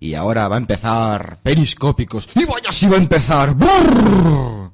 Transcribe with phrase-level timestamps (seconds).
[0.00, 2.28] Y ahora va a empezar Periscópicos.
[2.34, 3.54] ¡Y vaya si va a empezar!
[3.54, 4.70] ¡Brrr!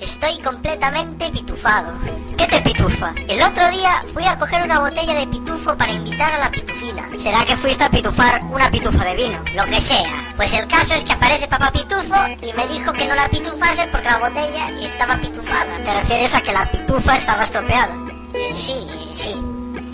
[0.00, 1.92] Estoy completamente pitufado.
[2.36, 6.38] ¿Qué te El otro día fui a coger una botella de pitufo para invitar a
[6.38, 7.08] la pitufina.
[7.16, 9.42] ¿Será que fuiste a pitufar una pitufa de vino?
[9.54, 10.32] Lo que sea.
[10.36, 13.88] Pues el caso es que aparece papá pitufo y me dijo que no la pitufase
[13.88, 15.82] porque la botella estaba pitufada.
[15.84, 17.96] ¿Te refieres a que la pitufa estaba estropeada?
[18.34, 19.34] Eh, Sí, sí.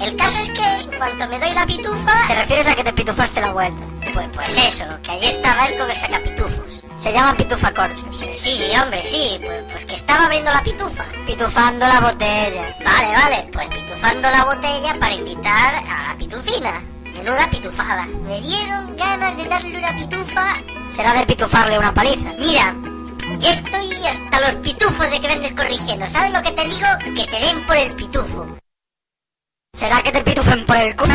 [0.00, 2.26] El caso es que en cuanto me doy la pitufa...
[2.28, 3.80] ¿Te refieres a que te pitufaste la vuelta?
[4.12, 6.83] Pues, pues eso, que allí estaba él con el sacapitufos.
[7.04, 8.06] Se llaman pitufacorchos.
[8.34, 11.04] Sí, hombre, sí, pues, pues que estaba abriendo la pitufa.
[11.26, 12.74] Pitufando la botella.
[12.82, 16.82] Vale, vale, pues pitufando la botella para invitar a la pitufina.
[17.12, 18.06] Menuda pitufada.
[18.06, 20.62] Me dieron ganas de darle una pitufa.
[20.88, 22.32] Será de pitufarle una paliza.
[22.38, 22.74] Mira,
[23.36, 26.08] ya estoy hasta los pitufos de que vendes corrigiendo.
[26.08, 26.88] ¿Sabes lo que te digo?
[27.14, 28.46] Que te den por el pitufo.
[29.74, 31.12] ¿Será que te pitufen por el culo?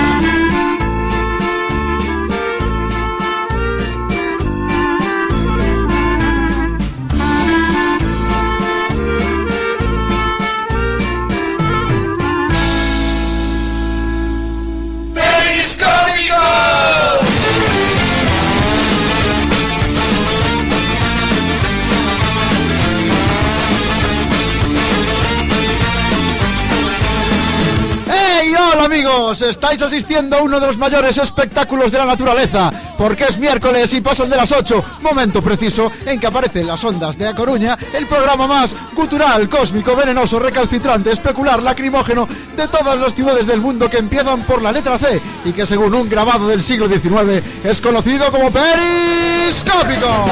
[28.99, 33.93] Amigos, estáis asistiendo a uno de los mayores espectáculos de la naturaleza, porque es miércoles
[33.93, 37.77] y pasan de las 8, momento preciso en que aparecen las ondas de A Coruña,
[37.93, 42.27] el programa más cultural, cósmico, venenoso, recalcitrante, especular, lacrimógeno
[42.57, 45.95] de todas las ciudades del mundo que empiezan por la letra C y que según
[45.95, 50.25] un grabado del siglo XIX es conocido como Periscópico.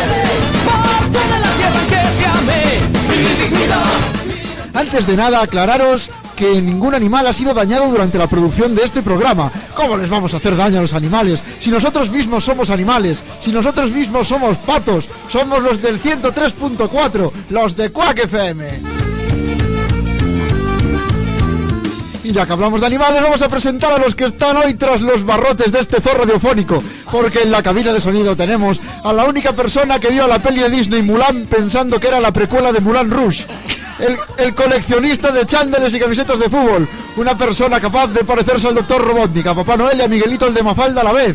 [4.73, 9.01] Antes de nada, aclararos que ningún animal ha sido dañado durante la producción de este
[9.01, 9.51] programa.
[9.75, 11.43] ¿Cómo les vamos a hacer daño a los animales?
[11.59, 17.75] Si nosotros mismos somos animales, si nosotros mismos somos patos, somos los del 103.4, los
[17.75, 18.96] de Quack FM.
[22.27, 24.99] Y ya que hablamos de animales, vamos a presentar a los que están hoy tras
[24.99, 26.83] los barrotes de este zorro radiofónico.
[27.09, 30.59] Porque en la cabina de sonido tenemos a la única persona que vio la peli
[30.59, 33.47] de Disney Mulan pensando que era la precuela de Mulan Rouge.
[34.39, 36.89] El, coleccionista de chándeles y camisetas de fútbol.
[37.15, 40.53] Una persona capaz de parecerse al doctor Robotnik, a Papá Noel y a Miguelito el
[40.53, 41.33] de Mafalda a la vez.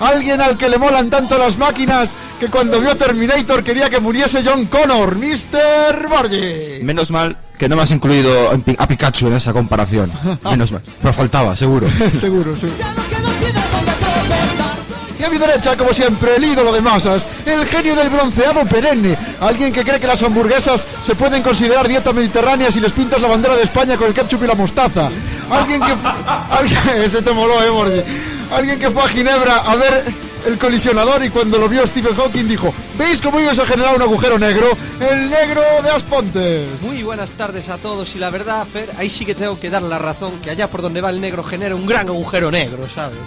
[0.00, 4.42] Alguien al que le molan tanto las máquinas que cuando vio Terminator quería que muriese
[4.44, 6.08] John Connor, Mr.
[6.08, 6.82] Borgi.
[6.82, 10.10] Menos mal que no me has incluido a Pikachu en esa comparación.
[10.44, 10.80] Menos mal.
[11.02, 11.86] Pero faltaba, seguro.
[12.20, 12.66] Seguro, sí.
[15.18, 19.18] Y a mi derecha, como siempre, el ídolo de masas, el genio del bronceado perenne,
[19.40, 23.28] alguien que cree que las hamburguesas se pueden considerar dieta mediterránea si les pintas la
[23.28, 25.10] bandera de España con el ketchup y la mostaza.
[25.50, 25.92] Alguien que...
[26.50, 28.02] alguien- ese te moló, eh, Borgi.
[28.52, 30.04] Alguien que fue a Ginebra a ver
[30.46, 34.02] el colisionador y cuando lo vio Stephen Hawking dijo, ¿veis cómo ibas a generar un
[34.02, 34.66] agujero negro?
[34.98, 36.82] El negro de Aspontes.
[36.82, 39.82] Muy buenas tardes a todos y la verdad, Fer, ahí sí que tengo que dar
[39.82, 43.18] la razón que allá por donde va el negro genera un gran agujero negro, ¿sabes?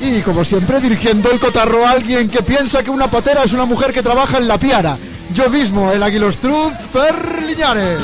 [0.00, 3.64] Y como siempre dirigiendo el cotarro a alguien que piensa que una patera es una
[3.64, 4.98] mujer que trabaja en la piara.
[5.32, 8.00] Yo mismo, el Aguilostruz Fer Liñares.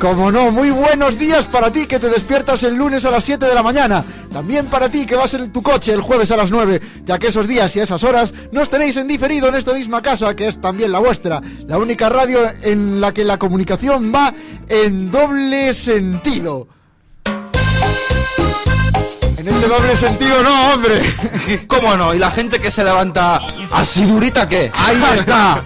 [0.00, 3.44] como no, muy buenos días para ti que te despiertas el lunes a las 7
[3.44, 4.02] de la mañana.
[4.32, 7.26] También para ti que vas en tu coche el jueves a las 9, ya que
[7.26, 10.58] esos días y esas horas nos tenéis en diferido en esta misma casa, que es
[10.58, 11.42] también la vuestra.
[11.66, 14.32] La única radio en la que la comunicación va
[14.68, 16.66] en doble sentido.
[19.40, 21.00] En ese doble sentido no, hombre.
[21.66, 22.12] ¿Cómo no?
[22.12, 23.40] ¿Y la gente que se levanta
[23.70, 24.70] así durita qué?
[24.74, 25.62] Ahí está.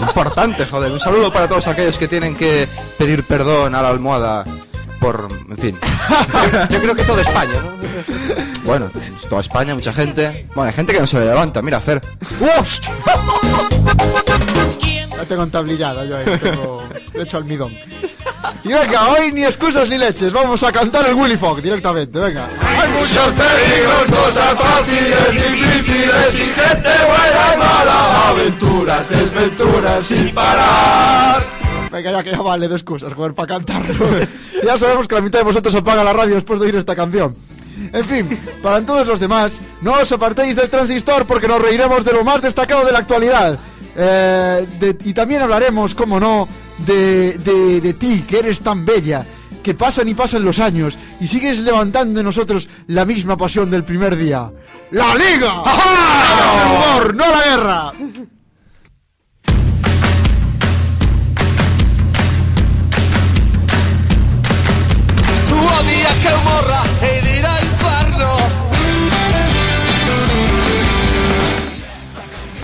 [0.00, 0.90] Importante, joder.
[0.90, 2.66] Un saludo para todos aquellos que tienen que
[2.98, 4.42] pedir perdón a la almohada
[4.98, 5.78] por, en fin.
[6.70, 8.64] Yo creo que toda España, ¿no?
[8.64, 8.90] Bueno,
[9.28, 10.48] toda España, mucha gente.
[10.56, 11.62] Bueno, hay gente que no se le levanta.
[11.62, 12.02] Mira, Fer.
[12.58, 12.90] ¡Hostia!
[15.16, 16.82] Ya tengo entablillada yo ahí, tengo
[17.12, 17.78] de hecho almidón.
[18.64, 22.48] Y venga, hoy ni excusas ni leches, vamos a cantar el Willy Fogg directamente, venga.
[22.60, 31.44] Hay muchos peligros, cosas fáciles, difíciles y gente buena y mala, aventuras cantar sin parar.
[31.90, 34.06] Venga, ya que ya vale de excusas, joder, para cantarlo.
[34.60, 36.96] si ya sabemos que la mitad de vosotros apaga la radio después de oír esta
[36.96, 37.36] canción.
[37.92, 42.12] En fin, para todos los demás, no os apartéis del transistor porque nos reiremos de
[42.12, 43.58] lo más destacado de la actualidad.
[43.96, 46.48] Eh, de- y también hablaremos, como no,
[46.78, 49.26] de, de, de ti, que eres tan bella,
[49.62, 53.84] que pasan y pasan los años y sigues levantando en nosotros la misma pasión del
[53.84, 54.50] primer día.
[54.90, 55.62] ¡La Liga!
[55.64, 57.92] ¡El humor, no la guerra!
[66.44, 67.24] Morra e.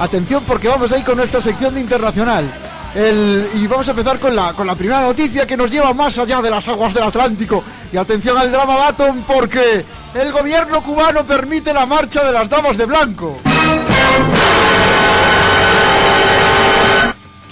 [0.01, 2.51] Atención porque vamos ahí con nuestra sección de internacional.
[2.95, 6.19] El- y vamos a empezar con la, con la primera noticia que nos lleva más
[6.19, 7.63] allá de las aguas del Atlántico.
[7.93, 9.85] Y atención al drama Baton porque
[10.15, 13.39] el gobierno cubano permite la marcha de las damas de blanco.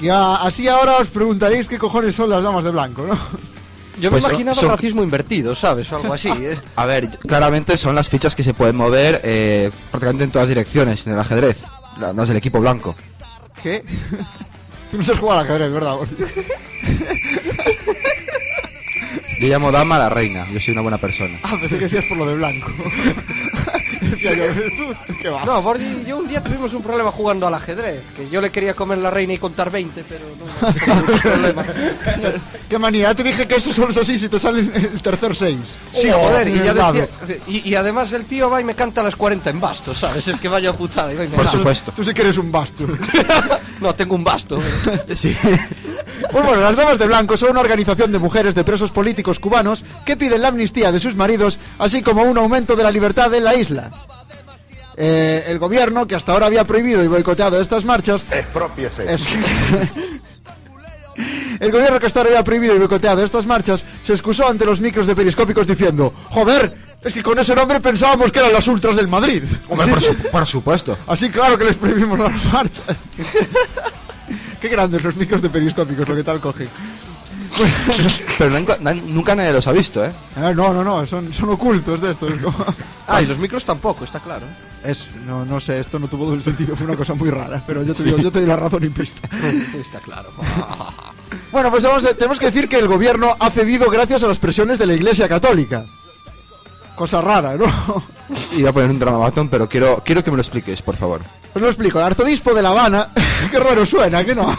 [0.00, 3.18] Que a- así ahora os preguntaréis qué cojones son las damas de blanco, ¿no?
[4.00, 5.90] Yo Pues me imaginaba son- racismo invertido, ¿sabes?
[5.90, 6.28] O algo así.
[6.28, 6.56] ¿eh?
[6.76, 11.04] A ver, claramente son las fichas que se pueden mover eh, prácticamente en todas direcciones
[11.06, 11.58] en el ajedrez.
[11.98, 12.94] la- Las del equipo blanco.
[13.60, 13.84] ¿Qué?
[14.90, 15.96] Tú no sabes jugar al ajedrez, ¿verdad?
[19.40, 20.48] Yo llamo dama a la reina.
[20.50, 21.38] Yo soy una buena persona.
[21.42, 22.72] Ah, pensé que decías por lo de blanco.
[24.22, 25.14] Decía yo, ¿tú?
[25.22, 25.44] ¿Qué va?
[25.44, 28.02] No, Borgi y yo un día tuvimos un problema jugando al ajedrez.
[28.16, 31.64] Que yo le quería comer la reina y contar 20, pero no, no problema.
[32.68, 35.34] Qué manía, ya te dije que eso solo es así si te salen el tercer
[35.34, 35.78] 6.
[35.94, 37.08] Sí, joder, y, ya decía,
[37.46, 40.26] y, y además el tío va y me canta a las 40 en basto, ¿sabes?
[40.28, 41.58] El que vaya putada y va y me Por canta.
[41.58, 41.92] supuesto.
[41.94, 42.84] Tú sí que eres un basto.
[43.80, 44.58] No, tengo un basto.
[45.14, 45.32] Sí.
[46.32, 49.84] Pues bueno, las Damas de Blanco son una organización de mujeres de presos políticos cubanos
[50.04, 53.44] que piden la amnistía de sus maridos, así como un aumento de la libertad en
[53.44, 53.92] la isla.
[55.00, 58.26] Eh, el gobierno, que hasta ahora había prohibido y boicoteado estas marchas,
[59.06, 59.26] es-
[61.60, 64.80] El gobierno que hasta ahora había prohibido y boicoteado estas marchas se excusó ante los
[64.80, 66.72] micros de periscópicos diciendo Joder,
[67.02, 69.42] es que con ese nombre pensábamos que eran las ultras del Madrid.
[69.68, 70.96] Hombre, por, su- por supuesto.
[71.08, 72.84] Así claro que les prohibimos las marchas.
[74.60, 76.68] Qué grandes los micros de periscópicos, lo que tal cogen.
[78.38, 80.12] Pero nunca, na- nunca nadie los ha visto, ¿eh?
[80.36, 82.32] Ah, no, no, no, son, son ocultos de estos.
[82.40, 82.64] como-
[83.06, 84.46] Ah, y los micros tampoco, está claro.
[84.84, 87.82] Es, no, no sé, esto no tuvo doble sentido, fue una cosa muy rara, pero
[87.82, 89.28] yo te, digo, yo te doy la razón implícita.
[89.78, 90.30] Está claro.
[91.50, 94.38] Bueno, pues vamos a- tenemos que decir que el gobierno ha cedido gracias a las
[94.38, 95.84] presiones de la Iglesia Católica.
[96.98, 97.64] Cosa rara, ¿no?
[98.56, 101.20] Iba a poner un drama batón, pero quiero, quiero que me lo expliques, por favor.
[101.54, 103.08] Os lo explico, el arzobispo de La Habana,
[103.50, 104.54] qué raro suena, que no.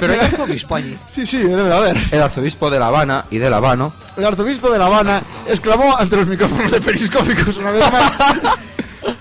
[0.00, 0.98] Pero hay arzobispo allí.
[1.08, 1.96] Sí, sí, debe de haber.
[2.10, 5.96] El arzobispo de La Habana y de La Habano El arzobispo de La Habana exclamó
[5.96, 8.12] ante los micrófonos de periscópicos una vez más.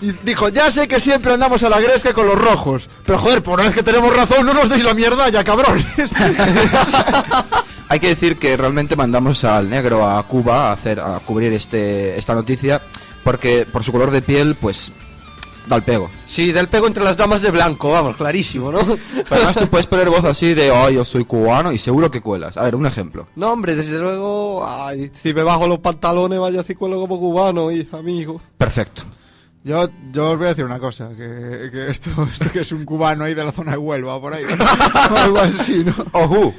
[0.01, 3.43] Y dijo, ya sé que siempre andamos a la gresca con los rojos, pero joder,
[3.43, 5.85] por una vez que tenemos razón, no nos deis la mierda ya, cabrones.
[7.87, 12.17] Hay que decir que realmente mandamos al negro a Cuba a hacer a cubrir este
[12.17, 12.81] esta noticia
[13.23, 14.91] porque por su color de piel pues
[15.67, 16.09] da el pego.
[16.25, 18.79] Sí, del pego entre las damas de blanco, vamos, clarísimo, ¿no?
[18.79, 22.21] Pero además tú puedes poner voz así de, oh, yo soy cubano y seguro que
[22.21, 22.57] cuelas.
[22.57, 23.27] A ver, un ejemplo.
[23.35, 27.87] No, hombre, desde luego, ay, si me bajo los pantalones vaya cicuelo como cubano, y
[27.91, 28.41] amigo.
[28.57, 29.03] Perfecto.
[29.63, 32.85] Yo, yo os voy a decir una cosa, que, que esto, esto que es un
[32.85, 35.95] cubano ahí de la zona de Huelva, por ahí, o algo así, ¿no?
[36.11, 36.53] Ojú.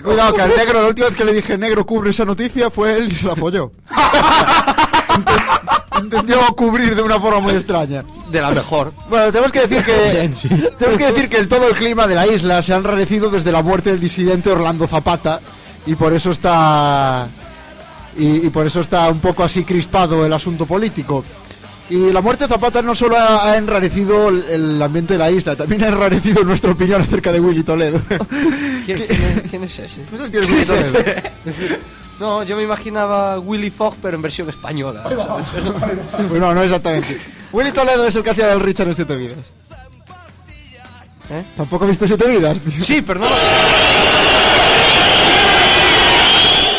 [0.00, 2.96] Cuidado, que al negro, la última vez que le dije negro cubre esa noticia fue
[2.96, 3.72] él y se la folló.
[5.98, 8.02] Entendió cubrir de una forma muy extraña.
[8.30, 8.94] De la mejor.
[9.10, 10.30] Bueno, tenemos que decir que
[10.78, 13.52] tenemos que decir que el todo el clima de la isla se ha enrarecido desde
[13.52, 15.40] la muerte del disidente Orlando Zapata
[15.84, 17.28] y por eso está
[18.16, 21.22] y, y por eso está un poco así crispado el asunto político.
[21.90, 25.30] Y la muerte de Zapata no solo ha, ha enrarecido el, el ambiente de la
[25.30, 28.00] isla, también ha enrarecido nuestra opinión acerca de Willy Toledo.
[28.86, 30.04] ¿Quién, quién es, quién es ese?
[30.10, 31.78] ¿No sabes quién es Willy Toledo?
[32.20, 35.02] No, yo me imaginaba Willy Fogg, pero en versión española.
[35.02, 37.18] Pues no, no exactamente.
[37.52, 39.38] Willy Toledo es el que hacía del Richard en Siete Vidas.
[41.30, 41.44] ¿Eh?
[41.56, 42.60] ¿Tampoco viste Siete Vidas?
[42.60, 42.82] tío?
[42.84, 43.26] Sí, pero no.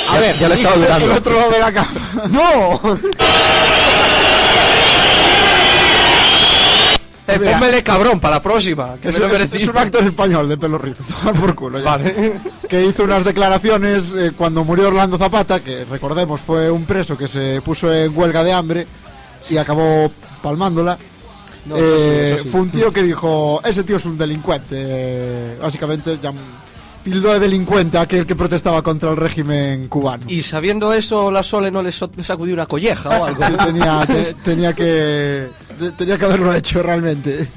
[0.08, 1.14] A ver, ya lo estaba El dudando.
[1.16, 1.90] otro lado de la cama.
[2.30, 2.82] ¡No!
[7.26, 10.50] Eh, pónmele cabrón para la próxima, que Es, me lo es- es un actor español
[10.50, 11.86] de pelo rizo, tomar por culo ya.
[11.86, 12.34] Vale.
[12.68, 17.28] Que hizo unas declaraciones eh, cuando murió Orlando Zapata, que recordemos fue un preso que
[17.30, 18.88] se puso en huelga de hambre
[19.50, 20.12] y acabó
[20.42, 20.98] palmándola.
[21.66, 22.50] No, eso sí, Eh, sí.
[22.50, 24.68] Fue un tío que dijo, ese tío es un delincuente.
[24.78, 26.34] eh, básicamente, ya-
[27.04, 30.24] tildó de delincuente aquel que protestaba contra el régimen cubano.
[30.28, 33.44] Y sabiendo eso, la Sole no le sacudió una colleja o algo.
[33.66, 35.48] Tenía, te- tenía que
[35.80, 37.50] te- tenía que haberlo hecho realmente.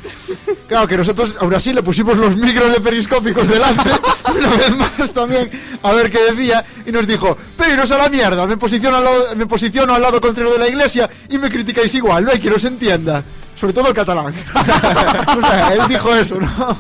[0.69, 3.89] Claro que nosotros aún así le pusimos los micros de periscópicos delante
[4.37, 5.49] una vez más también
[5.83, 9.25] a ver qué decía y nos dijo, pero a la mierda, me posiciono al lado,
[9.37, 12.53] me posiciono al lado contrario de la iglesia y me criticáis igual, no hay quien
[12.55, 13.23] os entienda.
[13.55, 14.35] Sobre todo el catalán.
[14.55, 16.77] o sea, él dijo eso, ¿no?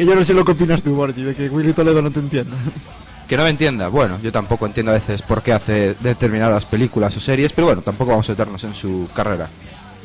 [0.00, 2.20] Que yo no sé lo que opinas tú, Borgi, de que Willy Toledo no te
[2.20, 2.56] entienda.
[3.28, 3.88] Que no me entienda.
[3.88, 7.82] Bueno, yo tampoco entiendo a veces por qué hace determinadas películas o series, pero bueno,
[7.82, 9.48] tampoco vamos a meternos en su carrera.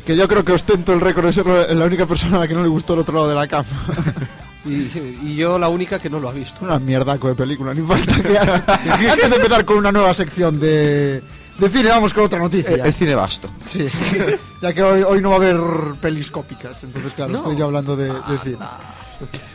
[0.06, 2.54] Que yo creo que ostento el récord de ser la única persona a la que
[2.54, 3.68] no le gustó el otro lado de la cama.
[4.68, 4.90] Y,
[5.24, 6.66] y yo la única que no lo ha visto.
[6.66, 8.64] Una mierdaco de película, ni falta que haga.
[9.12, 11.22] Antes de empezar con una nueva sección de,
[11.60, 12.72] de cine, vamos con otra noticia.
[12.72, 13.48] El, el cine vasto.
[13.64, 13.86] Sí,
[14.64, 15.58] ya que hoy, hoy no va a haber
[16.02, 17.38] peliscópicas, entonces claro, No.
[17.38, 18.58] estoy yo hablando de, de cine.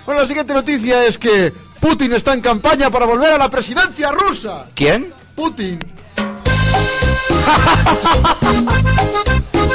[0.07, 4.11] Bueno, la siguiente noticia es que Putin está en campaña para volver a la presidencia
[4.13, 4.67] rusa.
[4.75, 5.13] ¿Quién?
[5.35, 5.79] Putin.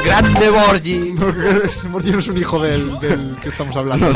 [0.06, 1.16] ¡Grande Borgi!
[1.64, 4.12] Es- Morty no es un hijo del, del que estamos hablando.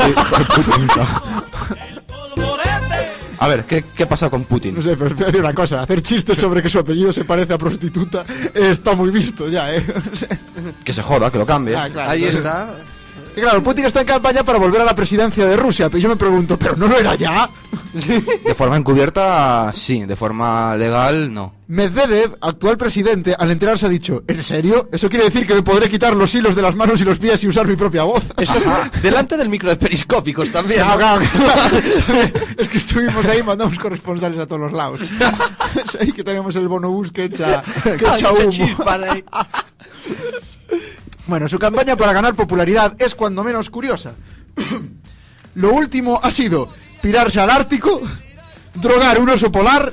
[3.42, 4.74] A ver, ¿qué, qué pasa con Putin?
[4.74, 7.10] No sé, pero te voy a decir una cosa, hacer chistes sobre que su apellido
[7.10, 8.22] se parece a prostituta
[8.54, 9.82] eh, está muy visto ya, ¿eh?
[10.84, 11.74] Que se joda, que lo cambie.
[11.74, 12.68] ah, claro, Ahí entonces- está.
[13.36, 16.08] Y claro, Putin está en campaña para volver a la presidencia de Rusia, pero yo
[16.08, 17.48] me pregunto, ¿pero no lo era ya?
[18.44, 20.04] De forma encubierta, sí.
[20.04, 21.54] De forma legal, no.
[21.68, 24.88] Medvedev, actual presidente, al enterarse ha dicho, ¿en serio?
[24.92, 27.42] Eso quiere decir que me podré quitar los hilos de las manos y los pies
[27.44, 28.24] y usar mi propia voz.
[28.36, 28.54] Eso,
[29.02, 30.80] delante del micro de periscópicos también.
[30.86, 31.20] ¿no?
[32.58, 35.00] Es que estuvimos ahí, mandamos corresponsales a todos los lados.
[35.02, 38.50] Es ahí que tenemos el bonobús que echa, que echa humo.
[41.30, 44.14] Bueno, su campaña para ganar popularidad es cuando menos curiosa.
[45.54, 46.68] Lo último ha sido
[47.00, 48.00] pirarse al Ártico,
[48.74, 49.92] drogar un oso polar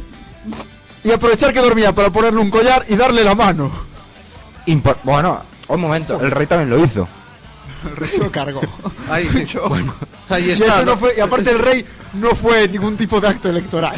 [1.03, 3.71] y aprovechar que dormía para ponerle un collar y darle la mano.
[4.65, 7.07] Impor- bueno, un momento, el rey también lo hizo.
[7.87, 8.61] El rey se lo cargó.
[9.07, 9.29] Ahí,
[10.29, 10.65] ahí y, está.
[10.65, 10.97] eso no ¿no?
[10.97, 13.95] fue, y aparte el rey no fue ningún tipo de acto electoral.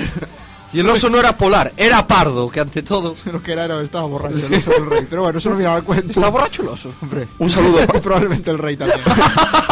[0.71, 3.15] Y el oso no era polar, era pardo, que ante todo.
[3.31, 5.07] Lo que era, era estaba borracho el oso del rey.
[5.09, 6.11] Pero bueno, eso no viene al cuento.
[6.11, 6.91] ¿Está borracho el oso?
[7.01, 8.99] Hombre, Un saludo pa- probablemente el rey también.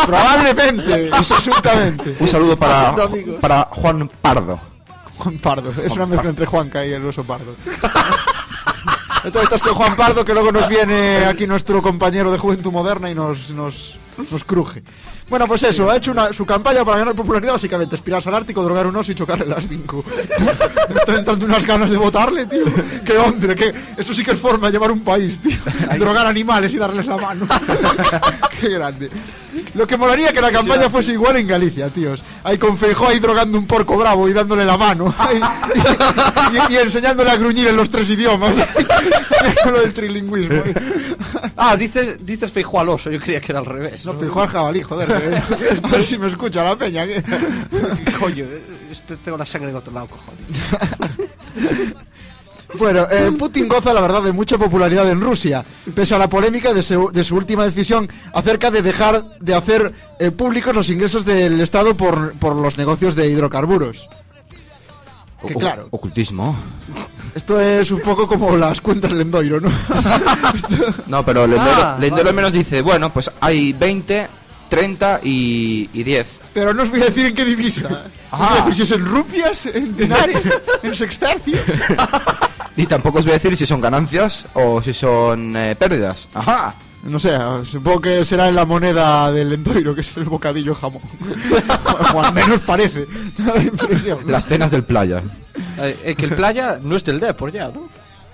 [0.06, 2.16] probablemente, absolutamente.
[2.20, 2.96] Un saludo para,
[3.40, 4.60] para Juan Pardo.
[5.18, 5.72] Juan Pardo.
[5.84, 7.56] Es una mezcla entre Juanca y el oso pardo.
[9.24, 13.10] Entonces, estás con Juan Pardo, que luego nos viene aquí nuestro compañero de Juventud Moderna
[13.10, 13.98] y nos, nos,
[14.32, 14.84] nos cruje.
[15.30, 18.64] Bueno, pues eso, ha hecho una, su campaña para ganar popularidad, básicamente, aspirarse al Ártico,
[18.64, 20.04] drogar un oso y chocarle las cinco.
[20.90, 22.64] Me estoy entrando unas ganas de votarle, tío.
[23.06, 25.58] Qué hombre, que eso sí que es forma de llevar un país, tío.
[26.00, 27.46] Drogar animales y darles la mano.
[28.62, 29.12] Qué grande.
[29.74, 32.24] Lo que molaría que la campaña fuese igual en Galicia, tíos.
[32.44, 35.14] Ahí con Feijó ahí drogando un porco bravo y dándole la mano.
[35.18, 35.42] Ahí,
[36.54, 38.56] y, y- y enseñándole a gruñir en los tres idiomas.
[39.66, 40.62] Lo del trilingüismo.
[41.58, 44.06] Ah, dices, dices Feijóo al oso, yo creía que era al revés.
[44.06, 45.08] No, Feijó al jabalí, joder.
[45.08, 47.06] que- A ver si me escucha la peña.
[47.08, 47.24] que-
[48.20, 48.46] Coño,
[48.92, 50.46] este- tengo la sangre en otro lado, cojones.
[52.78, 56.74] Bueno, eh, Putin goza, la verdad, de mucha popularidad en Rusia, pese a la polémica
[56.74, 61.24] de su, de su última decisión acerca de dejar de hacer eh, públicos los ingresos
[61.24, 64.10] del Estado por, por los negocios de hidrocarburos.
[65.48, 65.88] Que O- claro.
[65.92, 66.58] Ocultismo.
[67.36, 69.70] Esto es un poco como las cuentas Lendoiro, ¿no?
[71.08, 72.30] No, pero Lendero, Ah, vale.
[72.30, 74.28] al menos dice, bueno, pues hay 20,
[74.70, 76.42] 30 y, y 10.
[76.54, 77.88] Pero no os voy a decir en qué divisa.
[78.32, 80.42] Os voy a decir si es en rupias, en dinares,
[80.84, 81.62] en sextercios.
[82.76, 86.28] Y tampoco os voy a decir si son ganancias o si son eh, pérdidas.
[86.34, 86.76] Ajá.
[87.08, 91.02] No sé, supongo que será en la moneda del Lendoiro, que es el bocadillo jamón.
[92.14, 93.08] o al menos parece.
[93.38, 94.20] La impresión.
[94.30, 95.24] Las cenas del playa.
[95.80, 97.88] Eh, eh, que el playa no es del Depor ya, ¿no?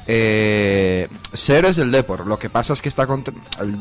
[0.08, 2.25] Eh, Ser es el Depor.
[2.25, 3.08] Lo que pasa es que está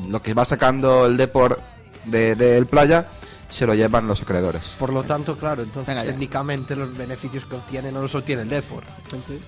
[0.09, 1.59] lo que va sacando el Depor
[2.05, 3.07] de- del playa
[3.49, 4.75] se lo llevan los acreedores.
[4.79, 8.83] Por lo tanto, claro, entonces técnicamente los beneficios que obtiene no los obtiene el Depor.
[9.05, 9.41] Entonces,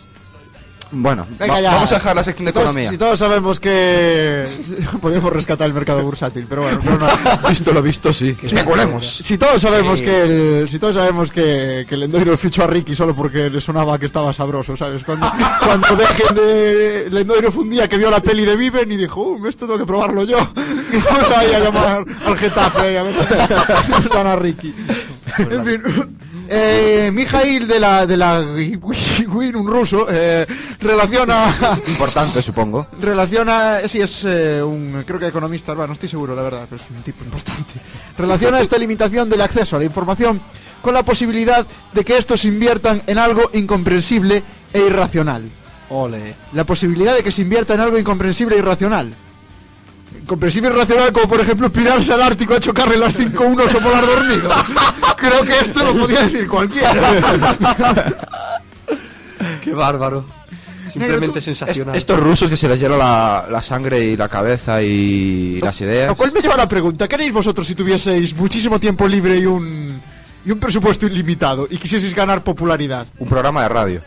[0.95, 1.73] Bueno, Venga va- ya.
[1.75, 2.91] vamos a dejar la sección de Si todos- economía.
[2.91, 4.47] Si todos sabemos que
[5.01, 7.49] podemos rescatar el mercado bursátil, pero bueno, no, no.
[7.49, 8.37] Visto lo visto, sí.
[8.43, 9.07] Especulemos.
[9.07, 12.95] Si todos sabemos que el, si todos sabemos que, que el Lendoiro fichó a Ricky
[12.95, 15.03] solo porque le sonaba que estaba sabroso, ¿sabes?
[15.05, 15.31] Cuando,
[15.65, 19.21] cuando dejen de Lendoiro fue un día que vio la peli de Viven y dijo,
[19.23, 20.39] uh, esto tengo que probarlo yo.
[20.93, 24.75] Y vamos a ir a llamar al Getafe a ver si a Ricky.
[25.39, 25.83] En fin.
[26.49, 28.43] Eh, Mijail de la de la
[29.27, 30.47] Win, un ruso, eh,
[30.81, 32.87] relaciona Importante, supongo.
[33.01, 36.81] relaciona, sí, es eh, un, creo que economista, bueno, no estoy seguro, la verdad, pero
[36.81, 37.75] es un tipo importante.
[38.19, 40.41] Relaciona esta limitación del acceso a la información
[40.85, 44.43] con la posibilidad de que estos inviertan en algo incomprensible
[44.73, 45.51] e irracional.
[45.89, 46.37] Ole.
[46.53, 49.15] La posibilidad de que se invierta en algo incomprensible e irracional.
[50.21, 53.79] Incomprensible e irracional como por ejemplo pirarse al Ártico a chocarle las 5 un oso
[53.79, 54.51] polar dormido.
[55.17, 56.93] Creo que esto lo podía decir cualquiera.
[59.65, 60.25] Qué bárbaro.
[60.93, 61.97] Simplemente sensacional.
[61.97, 66.09] Estos rusos que se les hiela la, la sangre y la cabeza y las ideas.
[66.09, 69.39] Lo cual me lleva a la pregunta, ¿qué haréis vosotros si tuvieseis muchísimo tiempo libre
[69.39, 70.01] y un,
[70.45, 73.07] y un presupuesto ilimitado y quisieseis ganar popularidad?
[73.19, 74.03] Un programa de radio.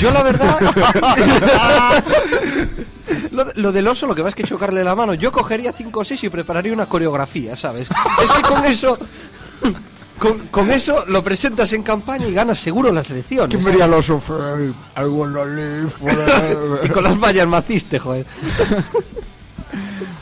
[0.00, 0.58] Yo la verdad...
[3.56, 5.14] lo del oso, lo que va es que chocarle la mano.
[5.14, 7.88] Yo cogería 5 o 6 y prepararía una coreografía, ¿sabes?
[8.22, 8.98] Es que con eso...
[10.22, 13.50] Con, con eso lo presentas en campaña y ganas seguro las elecciones.
[15.90, 16.80] Forever.
[16.84, 18.24] Y con las vallas maciste, joder.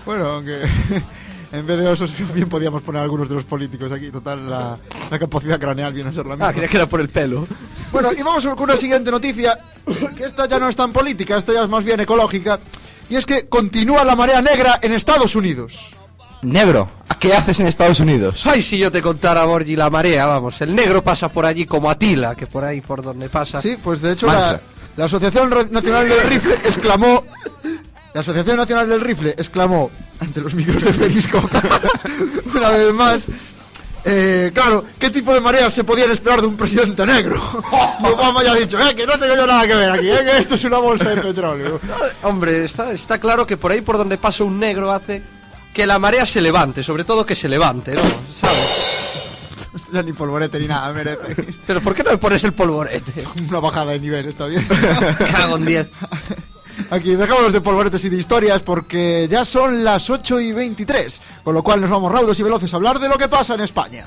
[0.06, 0.62] Bueno, aunque
[1.52, 4.10] en vez de osos bien podíamos poner algunos de los políticos aquí.
[4.10, 4.78] Total, la,
[5.10, 6.48] la capacidad craneal viene a ser la misma.
[6.48, 7.46] Ah, creía que era por el pelo.
[7.92, 9.58] Bueno, y vamos con una siguiente noticia,
[10.16, 12.58] que esta ya no es tan política, esta ya es más bien ecológica.
[13.10, 15.99] Y es que continúa la marea negra en Estados Unidos.
[16.42, 18.46] Negro, ¿qué haces en Estados Unidos?
[18.46, 20.60] Ay, si yo te contara, Borgi, la marea, vamos.
[20.62, 23.60] El negro pasa por allí como Atila, que por ahí por donde pasa.
[23.60, 24.60] Sí, pues de hecho la,
[24.96, 27.24] la Asociación Nacional del Rifle exclamó...
[28.12, 31.38] La Asociación Nacional del Rifle exclamó ante los micros de Perisco
[32.56, 33.26] una vez más...
[34.04, 37.36] eh, claro, ¿qué tipo de mareas se podían esperar de un presidente negro?
[38.02, 40.24] Y Obama ya ha dicho, eh, que no tengo yo nada que ver aquí, eh,
[40.24, 41.80] que esto es una bolsa de petróleo.
[42.24, 45.22] Hombre, está, está claro que por ahí por donde pasa un negro hace
[45.72, 48.02] que la marea se levante, sobre todo que se levante, ¿no?
[48.32, 48.96] ¿Sabes?
[49.92, 51.46] Ya ni polvorete ni nada merece.
[51.66, 53.24] Pero ¿por qué no me pones el polvorete?
[53.48, 54.66] Una bajada de nivel, está bien.
[55.32, 55.90] Cago en 10.
[56.90, 61.54] Aquí dejamos de polvoretes y de historias porque ya son las 8 y 23, con
[61.54, 64.06] lo cual nos vamos raudos y veloces a hablar de lo que pasa en España.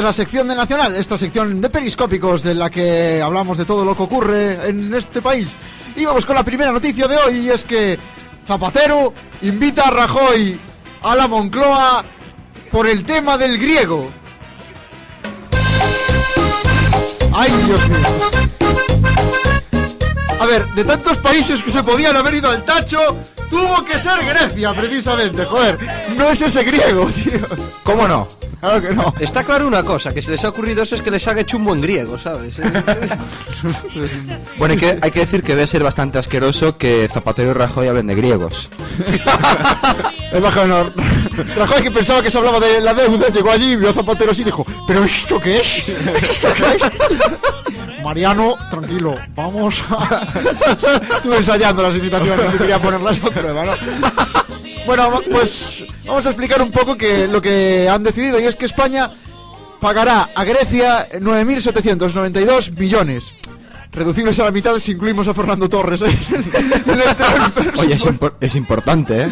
[0.00, 3.84] Es la sección de Nacional, esta sección de periscópicos de la que hablamos de todo
[3.84, 5.58] lo que ocurre en este país.
[5.94, 7.98] Y vamos con la primera noticia de hoy, y es que
[8.46, 10.58] Zapatero invita a Rajoy
[11.02, 12.02] a la Moncloa
[12.70, 14.10] por el tema del griego.
[17.34, 18.08] Ay, Dios mío.
[20.40, 23.18] A ver, de tantos países que se podían haber ido al tacho,
[23.50, 25.44] tuvo que ser Grecia, precisamente.
[25.44, 25.78] Joder,
[26.16, 27.40] no es ese griego, tío.
[27.82, 28.26] ¿Cómo no?
[28.60, 29.14] Claro que no.
[29.18, 31.56] Está claro una cosa, que se les ha ocurrido eso es que les haga hecho
[31.56, 32.56] un buen griego, ¿sabes?
[34.56, 37.88] Bueno, hay que, hay que decir que debe ser bastante asqueroso que Zapatero y Rajoy
[37.88, 38.70] hablen de griegos.
[40.32, 40.94] El bajo honor.
[41.56, 44.42] Rajoy que pensaba que se hablaba de la deuda, llegó allí, vio a Zapatero así
[44.42, 45.88] y dijo, ¿pero esto qué es?
[45.88, 46.82] ¿Esto qué es?
[48.02, 50.26] Mariano, tranquilo, vamos a...
[51.16, 53.72] Estuve ensayando las imitaciones y quería ponerlas a prueba, ¿no?
[54.86, 58.64] Bueno, pues vamos a explicar un poco que lo que han decidido y es que
[58.64, 59.10] España
[59.80, 63.34] pagará a Grecia 9.792 millones.
[63.92, 66.06] Reducibles a la mitad si incluimos a Fernando Torres ¿eh?
[67.78, 69.28] Oye, es, impor- es importante, ¿eh?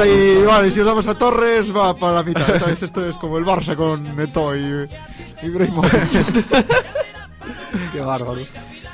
[0.00, 2.82] Ahí, vale, si os damos a Torres, va para la mitad, ¿sabes?
[2.82, 4.86] Esto es como el Barça con Neto y
[5.42, 5.92] Ibrahimovic.
[7.92, 8.42] Qué bárbaro.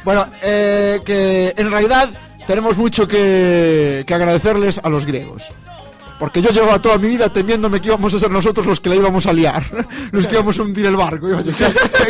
[0.05, 2.11] bueno, eh, que en realidad
[2.47, 5.45] tenemos mucho que, que agradecerles a los griegos.
[6.19, 8.97] Porque yo llevaba toda mi vida temiéndome que íbamos a ser nosotros los que la
[8.97, 9.63] íbamos a liar,
[10.13, 11.29] los que íbamos a hundir el barco.
[11.29, 11.67] Y oye, qué,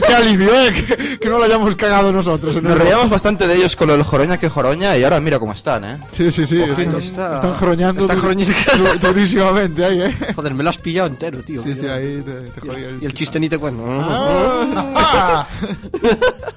[0.07, 0.73] qué alivio, ¿eh?
[0.73, 2.55] Que, que no lo hayamos cagado nosotros.
[2.63, 5.41] Nos el- reíamos bastante de ellos con lo del joroña que joroña y ahora mira
[5.41, 5.99] cómo están, ¿eh?
[6.13, 6.63] Sí, sí, sí.
[6.63, 7.35] Ahí están, está.
[7.35, 10.17] están joroñando Están du- durísimamente ahí, ¿eh?
[10.37, 11.61] Joder, me lo has pillado entero, tío.
[11.61, 13.83] Sí, sí, ahí te, te Y jodí el, y el chiste ni te cuento.
[13.89, 15.49] Ah.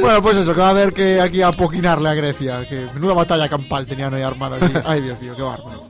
[0.00, 2.66] bueno, pues eso, que va a haber que aquí apoquinarle a Grecia.
[2.68, 4.72] Que menuda batalla campal tenían ahí armada aquí.
[4.84, 5.80] Ay, Dios mío, qué bárbaro.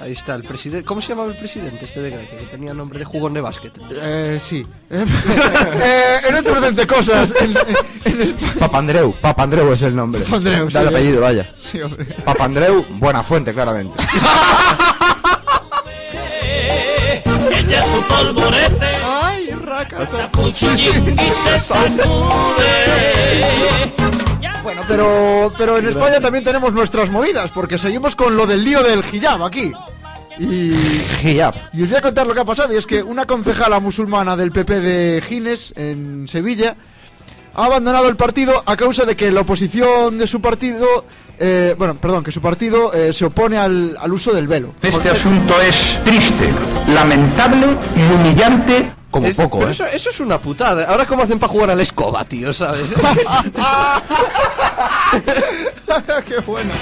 [0.00, 0.84] Ahí está, el presidente.
[0.84, 2.38] ¿Cómo se llamaba el presidente este de Grecia?
[2.38, 3.72] Que tenía nombre de jugón de básquet.
[3.90, 4.66] Eh, sí.
[5.80, 7.54] Eh, en otro orden de cosas, en,
[8.04, 8.34] en el...
[8.58, 10.22] Papandreu, Papandreu es el nombre.
[10.22, 11.52] Papandreou, Da el sí, apellido, vaya.
[11.56, 12.04] Sí, hombre.
[12.24, 13.94] Papandreu, buena fuente, claramente.
[17.50, 18.86] Ella es su polvorete,
[24.62, 28.82] Bueno, pero, pero en España también tenemos nuestras movidas, porque seguimos con lo del lío
[28.82, 29.72] del hijab aquí.
[30.38, 30.72] Y,
[31.22, 31.40] y
[31.82, 34.52] os voy a contar lo que ha pasado, y es que una concejala musulmana del
[34.52, 36.76] PP de Gines, en Sevilla,
[37.54, 40.86] ha abandonado el partido a causa de que la oposición de su partido,
[41.38, 44.74] eh, bueno, perdón, que su partido eh, se opone al, al uso del velo.
[44.82, 46.50] Este asunto es triste,
[46.88, 49.72] lamentable y humillante Como Es- poco, pero ¿eh?
[49.72, 50.84] eso, eso es una putada.
[50.90, 52.52] Ahora, ¿cómo hacen para jugar a la escoba, tío?
[52.52, 52.90] ¿Sabes?
[56.26, 56.74] Qué buena.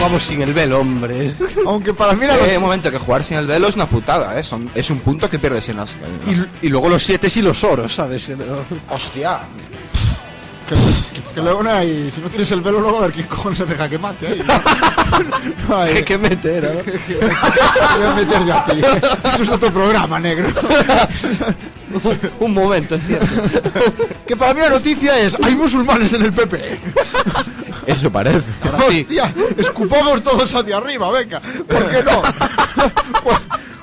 [0.00, 1.34] Vamos sin el velo, hombre.
[1.66, 4.38] Aunque para mí la Eh, un momento, que jugar sin el velo es una putada,
[4.38, 4.42] ¿eh?
[4.42, 5.94] Son- es un punto que pierdes en las...
[6.26, 8.28] Y, y luego los siete y los oros, ¿sabes?
[8.88, 9.40] ¡Hostia!
[10.70, 13.58] Que, que luego no hay, si no tienes el velo luego a ver quién cojones
[13.58, 14.42] se deja que mate ahí.
[15.68, 16.82] No hay- Hay que meter, ¿no?
[16.82, 17.26] que- que- te
[17.98, 18.80] voy a meter yo a ti.
[19.34, 20.48] Eso es otro programa, negro.
[22.40, 23.26] Un momento, es cierto.
[24.26, 26.78] Que para mí la noticia es, hay musulmanes en el PP.
[27.86, 28.46] Eso parece.
[28.62, 29.00] Ahora sí.
[29.02, 31.40] Hostia, escupamos todos hacia arriba, venga.
[31.40, 32.22] ¿Por qué no?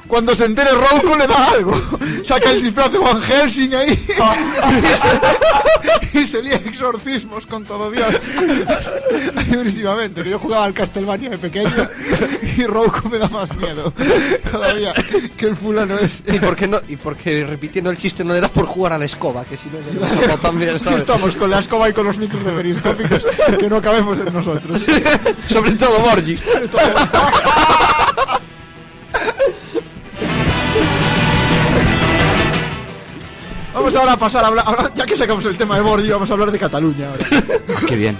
[0.07, 1.73] Cu- Cuando se entere Rouco le da algo.
[2.23, 4.05] Saca el disfraz de Van Helsing ahí.
[6.13, 8.07] Y se, y se lía exorcismos con todo Dios.
[9.35, 10.23] Ahí durísimamente.
[10.23, 11.87] Que yo jugaba al Castlevania de pequeño
[12.57, 13.93] y Rouco me da más miedo.
[14.51, 14.93] Todavía
[15.37, 16.23] que el fulano es.
[16.27, 16.79] ¿Y por qué no?
[16.87, 19.69] Y porque repitiendo el chiste no le das por jugar a la escoba, que si
[19.69, 19.77] no
[20.21, 20.99] como también, ¿sabes?
[20.99, 23.25] estamos con la escoba y con los micros de periscópicos
[23.59, 24.81] que no cabemos en nosotros.
[25.47, 26.37] Sobre todo Borgi.
[33.77, 36.27] Vamos ahora a pasar a hablar, ahora- ya que sacamos el tema de Borgi, vamos
[36.29, 37.25] a hablar de Cataluña ahora.
[37.87, 38.17] Qué bien.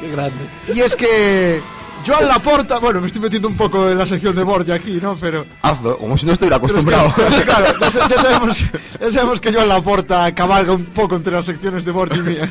[0.00, 0.48] Qué grande.
[0.72, 1.60] Y es que
[2.06, 5.16] Joan Laporta, bueno, me estoy metiendo un poco en la sección de Borgi aquí, ¿no?
[5.16, 7.44] Pero, Hazlo, como si no estuviera pero es que- acostumbrado.
[7.44, 8.64] claro, ya, sa- ya sabemos,
[9.00, 12.48] ya sabemos que Joan Laporta cabalga un poco entre las secciones de Borgi mías.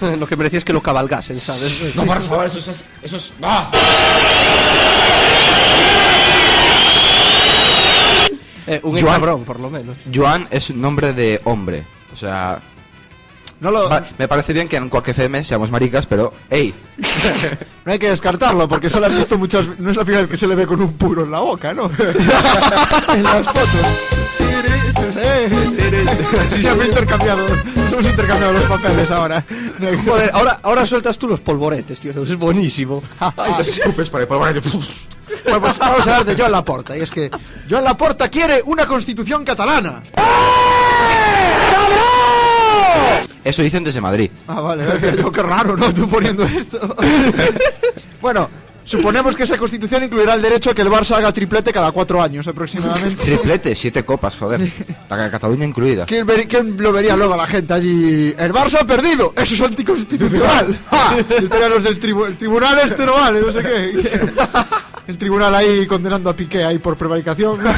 [0.20, 1.92] Lo que merecía es que lo cabalgasen, ¿sabes?
[1.96, 2.84] No, por favor, eso es...
[3.02, 3.32] Eso es...
[3.42, 3.68] ¡Ah!
[8.66, 9.14] Eh, un Joan.
[9.14, 9.96] cabrón, por lo menos.
[10.12, 11.84] Joan es un nombre de hombre.
[12.12, 12.60] O sea...
[13.60, 16.32] No, lo, va- me parece bien que en Quack FM seamos maricas, pero...
[16.50, 16.74] ¡Ey!
[17.84, 19.78] no hay que descartarlo, porque solo han visto muchas...
[19.78, 21.72] No es la primera vez que se le ve con un puro en la boca,
[21.72, 21.90] ¿no?
[23.14, 23.68] en las fotos.
[25.12, 27.46] Sí, ya me he intercambiado.
[27.92, 29.44] Hemos intercambiado los papeles ahora.
[30.04, 32.22] Joder, ahora, ahora sueltas tú los polvoretes, tío.
[32.22, 33.02] Es buenísimo.
[33.20, 34.42] Ay, Los escupes para por
[35.44, 36.96] Bueno, pues vamos a hablar de Joan Laporta.
[36.96, 37.30] Y es que
[37.68, 40.02] Joan Laporta quiere una constitución catalana.
[43.44, 44.30] Eso dicen desde Madrid.
[44.48, 44.84] Ah, vale,
[45.18, 45.92] yo qué raro, ¿no?
[45.92, 46.96] Tú poniendo esto.
[48.22, 48.48] bueno,
[48.84, 52.22] suponemos que esa constitución incluirá el derecho a que el Barça haga triplete cada cuatro
[52.22, 53.22] años aproximadamente.
[53.22, 54.60] Triplete, siete copas, joder.
[55.10, 56.06] La de Cataluña incluida.
[56.06, 58.34] ¿Quién, ver- quién lo vería luego a la gente allí?
[58.38, 59.34] El Barça ha perdido.
[59.36, 60.78] Eso es anticonstitucional.
[60.90, 61.14] ¡Ja!
[61.18, 63.92] Estarían los del tribu- el tribunal este no vale, no sé qué.
[65.06, 67.58] El tribunal ahí condenando a Piqué ahí por prevaricación.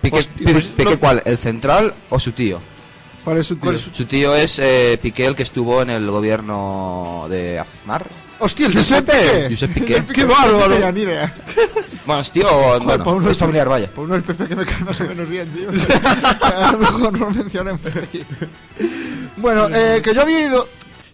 [0.00, 1.22] Piqué, Hostia, pues, Piqué ¿cuál?
[1.24, 2.60] ¿El central o su tío?
[3.22, 3.78] ¿Cuál es su tío?
[3.78, 8.06] Su tío es eh, Piqué, el que estuvo en el gobierno de Aznar.
[8.38, 9.80] Hostia, el Giuseppe Giuseppe.
[9.80, 10.04] Piqué.
[10.12, 10.68] ¡Qué bárbaro!
[10.68, 11.34] No tenía ni idea.
[12.04, 13.86] Bueno, es tío, Joder, bueno, pa' uno es familiar, vaya.
[13.86, 15.68] Por uno el PP que me cae más o menos bien, tío.
[16.42, 18.24] a lo mejor no lo mencionemos aquí.
[19.36, 20.68] Bueno, eh, que yo había ido...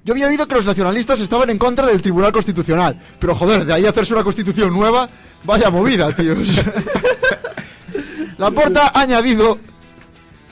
[0.08, 2.98] Yo había oído que los nacionalistas estaban en contra del Tribunal Constitucional.
[3.18, 5.06] Pero joder, de ahí hacerse una constitución nueva,
[5.44, 6.48] vaya movida, tíos.
[8.38, 9.58] La Porta ha añadido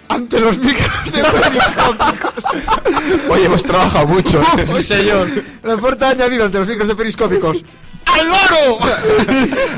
[0.08, 2.44] ante los micros de periscópicos.
[3.30, 4.42] Oye, hemos trabajado mucho.
[4.76, 5.26] Sí, señor.
[5.62, 7.64] La Porta ha añadido ante los micros de periscópicos.
[8.06, 8.78] ¡Al loro!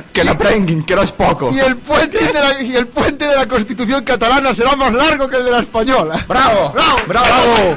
[0.13, 1.51] que la prenguin, que no es poco.
[1.53, 5.29] Y el puente de la, y el puente de la Constitución catalana será más largo
[5.29, 6.25] que el de la española.
[6.29, 6.73] ¡Bravo!
[6.73, 6.99] ¡Bravo!
[7.07, 7.27] ¡Bravo!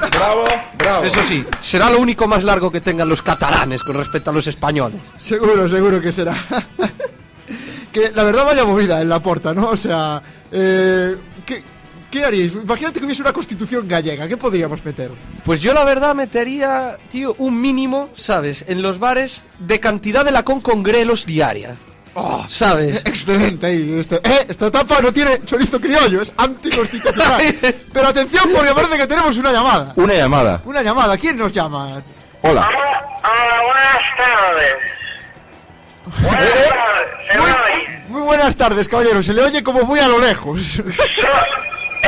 [0.10, 0.44] ¡Bravo!
[0.78, 1.04] ¡Bravo!
[1.04, 4.48] Eso sí, será lo único más largo que tengan los catalanes con respecto a los
[4.48, 5.02] españoles.
[5.18, 6.36] Seguro, seguro que será.
[7.92, 9.70] que la verdad vaya movida en la porta, ¿no?
[9.70, 11.64] O sea, eh, ¿qué,
[12.12, 12.54] ¿qué haríais?
[12.54, 15.12] Imagínate que hubiese una constitución gallega, ¿qué podríamos meter?
[15.44, 18.66] Pues yo la verdad metería, tío, un mínimo, ¿sabes?
[18.68, 21.78] En los bares de cantidad de lacón con grelos diaria.
[22.14, 22.98] Oh, ¿sabes?
[23.06, 24.00] Excelente ahí.
[24.00, 27.42] Este, eh, esta etapa no tiene chorizo criollo, es anticonstitucional.
[27.94, 29.94] Pero atención porque parece que tenemos una llamada.
[29.96, 30.62] Una llamada.
[30.66, 32.04] Una llamada, ¿quién nos llama?
[32.42, 32.70] Hola.
[33.24, 34.76] Hola, buenas tardes.
[36.22, 38.04] Buenas tardes, se me oye.
[38.10, 39.24] Muy buenas tardes, caballero.
[39.24, 40.82] Se le oye como muy a lo lejos.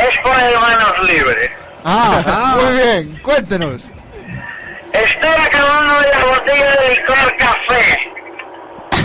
[0.09, 1.49] Es por el manos libres.
[1.85, 3.19] ah, muy bien.
[3.21, 3.83] Cuéntenos.
[4.91, 7.99] Estoy acabando de la botella de licor café.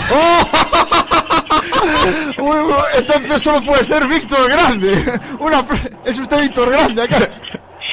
[2.37, 5.19] Uy, entonces solo puede ser Víctor Grande.
[5.39, 5.63] Una,
[6.05, 7.29] es usted Víctor Grande acá.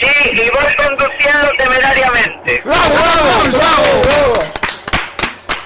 [0.00, 2.60] Sí, y voy conduciendo temerariamente.
[2.64, 2.94] ¡Bravo,
[3.52, 4.34] bravo, bravo!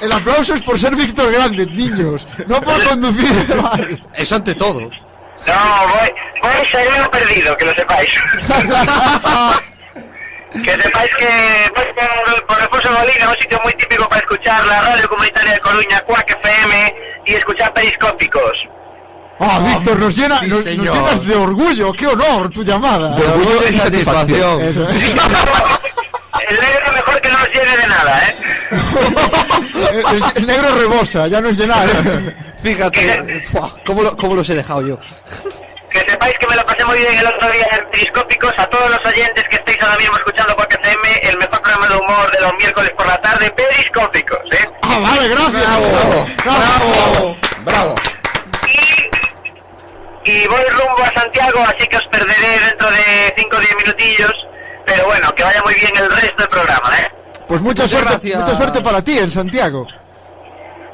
[0.00, 2.26] El aplauso es por ser Víctor Grande, niños.
[2.46, 4.06] No por conducir mal.
[4.14, 4.88] Eso ante todo.
[5.46, 8.10] No, voy, voy serio perdido, que lo sepáis.
[10.64, 11.28] que sepáis que
[11.74, 15.60] voy por, por Alfonso Molina, un sitio muy típico para escuchar la radio comunitaria de
[15.60, 16.94] Coruña, Cuac FM,
[17.26, 18.68] y escuchar periscópicos.
[19.42, 21.92] Ah, Víctor, nos, llena, sí, nos, llenas de orgullo.
[21.94, 23.16] ¡Qué honor tu llamada!
[23.16, 24.60] De orgullo y satisfacción.
[24.60, 25.14] Eso es.
[26.48, 28.36] El negro mejor que no nos llene de nada, ¿eh?
[29.90, 31.88] el, el- el negro rebosa, ya no es llenar.
[31.88, 32.36] ¿eh?
[32.62, 33.42] Fíjate.
[33.84, 34.98] ¿cómo, lo- ¿cómo los he dejado yo?
[35.90, 38.52] Que sepáis que me lo pasé muy bien el otro día en Periscópicos.
[38.58, 41.96] A todos los oyentes que estéis ahora mismo escuchando Quack FM, el mejor programa de
[41.96, 44.68] humor de los miércoles por la tarde, Periscópicos, ¿eh?
[44.82, 45.90] ¡Ah, vale, gracias!
[45.90, 47.94] Bravo, bravo, bravo.
[50.24, 53.76] Y, y voy rumbo a Santiago, así que os perderé dentro de 5 o 10
[53.84, 54.34] minutillos.
[54.90, 57.08] Pero bueno, que vaya muy bien el resto del programa, ¿eh?
[57.46, 58.40] Pues mucha Muchas suerte, gracias.
[58.40, 59.86] mucha suerte para ti en Santiago.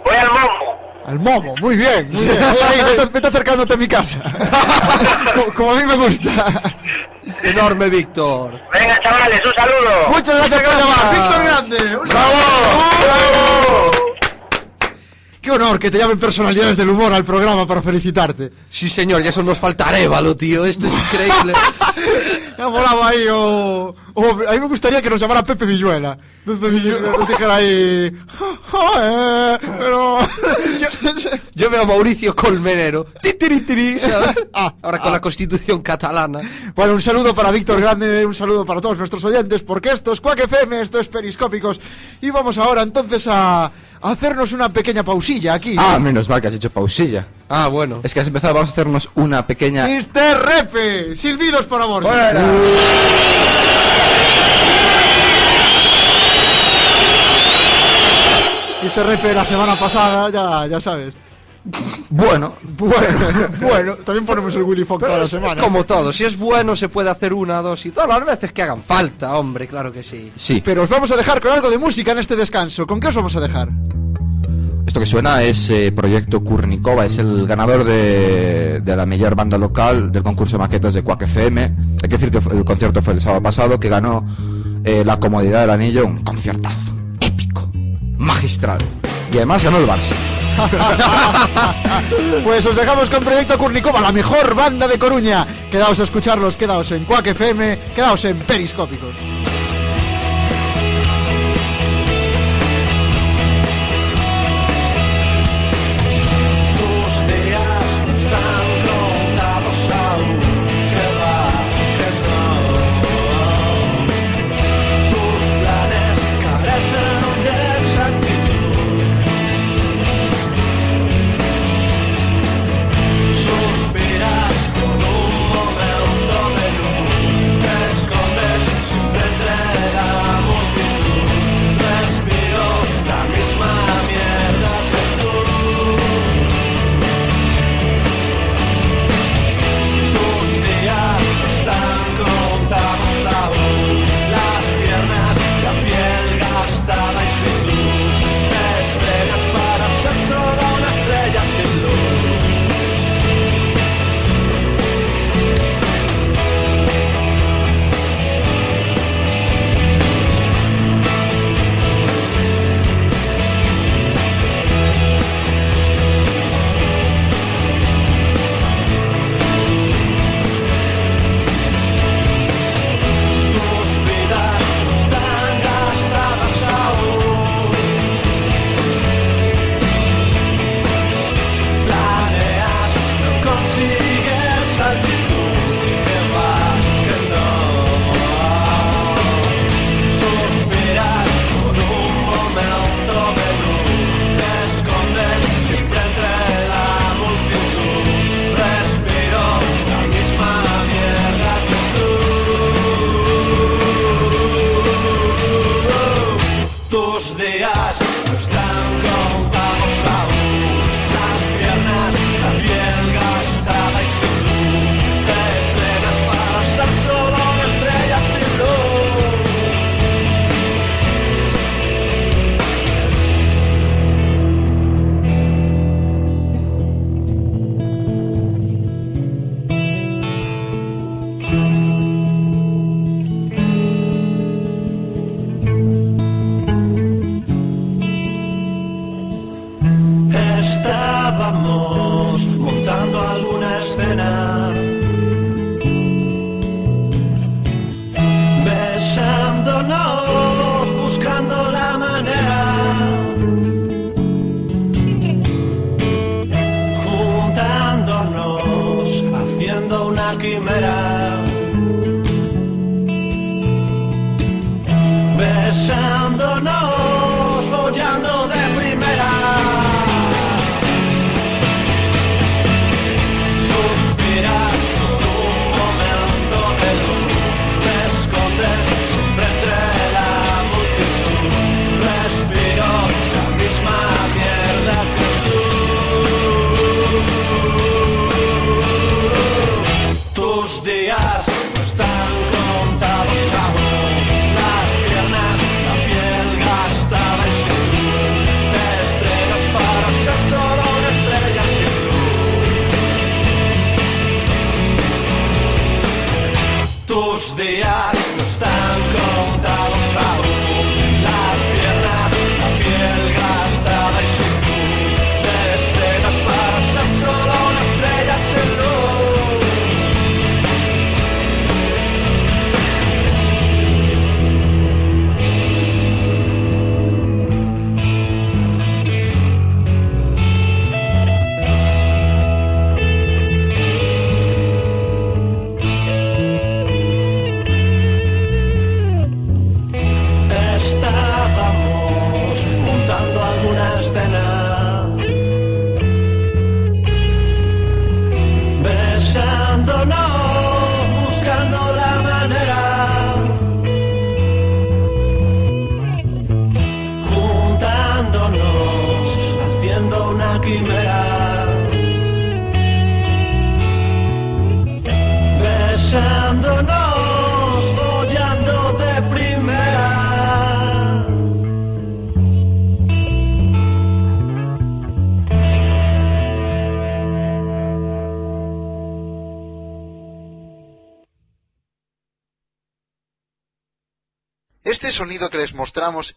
[0.04, 0.76] Voy al Momo.
[1.06, 2.42] Al momo, muy bien, muy bien.
[2.42, 4.18] Ahí, vete, vete acercándote a mi casa.
[5.34, 6.30] como, como a mí me gusta.
[7.44, 8.60] Enorme Víctor.
[8.72, 10.08] Venga, chavales, un saludo.
[10.08, 10.88] Muchas gracias por gracias.
[10.88, 11.96] llamar, Víctor Grande.
[11.96, 14.05] Un saludo.
[15.46, 18.50] Qué honor que te llamen personalidades del humor al programa para felicitarte.
[18.68, 20.64] Sí, señor, ya solo nos falta Arévalo, tío.
[20.64, 21.52] Esto es increíble.
[22.58, 26.18] Me ha volado ahí, o, o a mí me gustaría que nos llamara Pepe Villuela.
[26.44, 28.12] Pepe Villuela nos dijera ahí.
[28.72, 30.18] "Joder, Pero.
[31.54, 33.06] Yo veo a Mauricio Colmenero.
[33.22, 33.98] Titiritiri.
[34.58, 35.12] Ah, Ahora con ah.
[35.12, 36.40] la constitución catalana.
[36.74, 40.20] Bueno, un saludo para Víctor Grande, un saludo para todos nuestros oyentes, porque esto es
[40.22, 41.78] Quack FM, esto es Periscópicos.
[42.22, 43.70] Y vamos ahora entonces a
[44.02, 45.76] hacernos una pequeña pausilla aquí.
[45.78, 47.26] Ah, menos mal que has hecho pausilla.
[47.48, 48.00] Ah, bueno.
[48.02, 49.86] Es que has empezado, vamos a hacernos una pequeña...
[49.86, 51.16] ¡Chiste repe!
[51.16, 52.04] ¡Silbidos por amor!
[58.80, 61.14] Chiste repe la semana pasada, ya, ya sabes.
[62.10, 62.96] Bueno, Bueno,
[63.60, 65.60] bueno, también ponemos el Willy Fox toda la Es semana.
[65.60, 68.62] como todo, si es bueno se puede hacer una, dos y todas las veces que
[68.62, 70.30] hagan falta, hombre, claro que sí.
[70.36, 70.62] sí.
[70.64, 72.86] Pero os vamos a dejar con algo de música en este descanso.
[72.86, 73.68] ¿Con qué os vamos a dejar?
[74.86, 79.58] Esto que suena es eh, Proyecto Kurnikova, es el ganador de, de la mejor banda
[79.58, 81.62] local del concurso de maquetas de Quack FM.
[81.64, 84.24] Hay que decir que el concierto fue el sábado pasado, que ganó
[84.84, 87.68] eh, la comodidad del anillo, un conciertazo épico,
[88.16, 88.78] magistral.
[89.32, 90.14] Y además ganó el Barça.
[92.44, 95.46] Pues os dejamos con Proyecto Kurnikova, la mejor banda de Coruña.
[95.70, 99.16] Quedaos a escucharlos, quedaos en Quack FM, quedaos en Periscópicos.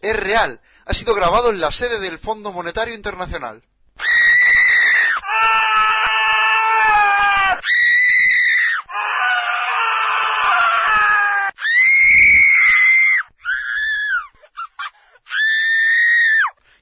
[0.00, 0.60] Es real.
[0.86, 3.62] Ha sido grabado en la sede del Fondo Monetario Internacional.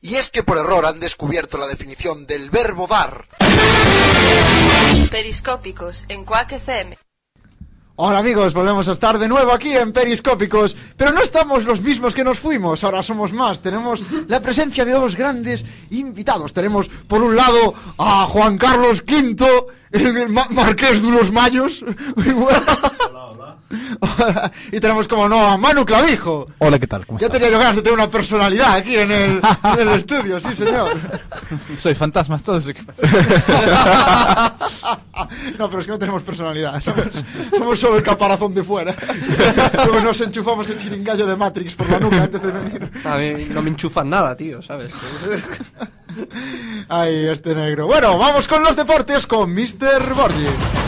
[0.01, 3.27] Y es que por error han descubierto la definición del verbo dar.
[5.11, 6.97] Periscópicos en Quack FM.
[8.01, 12.15] Hola amigos, volvemos a estar de nuevo aquí en Periscópicos, pero no estamos los mismos
[12.15, 17.21] que nos fuimos, ahora somos más, tenemos la presencia de dos grandes invitados, tenemos por
[17.23, 21.85] un lado a Juan Carlos V, el ma- marqués de los mayos,
[24.71, 26.47] y tenemos como no a Manu Clavijo.
[26.59, 27.05] Hola, ¿qué tal?
[27.05, 29.41] ¿Cómo Ya tenía yo ganas de tener una personalidad aquí en el,
[29.75, 30.89] en el estudio, sí señor.
[31.79, 34.55] Soy fantasmas, todo eso que pasa.
[35.59, 36.81] No, pero es que no tenemos personalidad.
[36.83, 37.07] Somos,
[37.57, 38.95] somos solo el caparazón de fuera.
[39.87, 42.91] Luego nos enchufamos el chiringallo de Matrix por la nuca antes de venir.
[43.05, 44.93] A mí no me enchufan nada, tío, ¿sabes?
[46.89, 47.87] Ay, este negro.
[47.87, 50.15] Bueno, vamos con los deportes con Mr.
[50.15, 50.88] Borgi.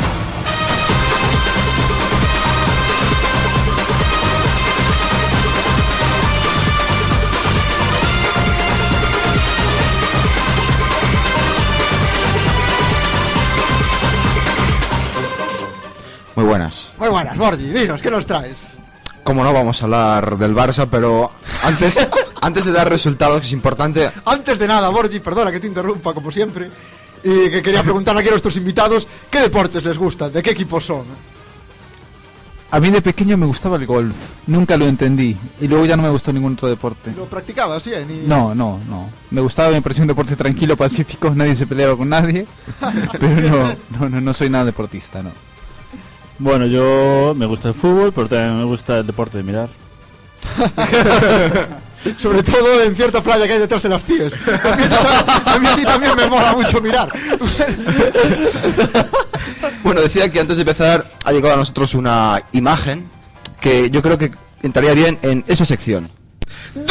[16.51, 16.95] Buenas.
[16.99, 17.67] Muy buenas, Borgi.
[17.71, 18.57] Dinos, ¿qué nos traes?
[19.23, 21.31] Como no vamos a hablar del Barça, pero
[21.63, 22.09] antes,
[22.41, 24.11] antes de dar resultados es importante.
[24.25, 26.69] Antes de nada, Borgi, perdona que te interrumpa, como siempre.
[27.23, 30.85] Y que quería preguntar aquí a nuestros invitados qué deportes les gustan, de qué equipos
[30.85, 31.05] son.
[32.73, 34.17] A mí de pequeño me gustaba el golf.
[34.49, 35.37] Nunca lo entendí.
[35.61, 37.13] Y luego ya no me gustó ningún otro deporte.
[37.17, 38.11] ¿Lo practicabas bien?
[38.11, 38.27] Y...
[38.27, 39.09] No, no, no.
[39.31, 42.47] Me gustaba, me pareció un deporte tranquilo, pacífico, nadie se peleaba con nadie.
[43.21, 45.31] Pero no, no, no, no soy nada deportista, no.
[46.41, 49.69] Bueno, yo me gusta el fútbol, pero también me gusta el deporte de mirar.
[52.17, 54.39] Sobre todo en cierta playa que hay detrás de las CIES.
[54.49, 54.85] A mí,
[55.45, 57.09] a mí a ti también me mola mucho mirar.
[59.83, 63.11] Bueno, decía que antes de empezar ha llegado a nosotros una imagen
[63.61, 64.31] que yo creo que
[64.63, 66.11] entraría bien en esa sección.
[66.75, 66.91] ¿Dónde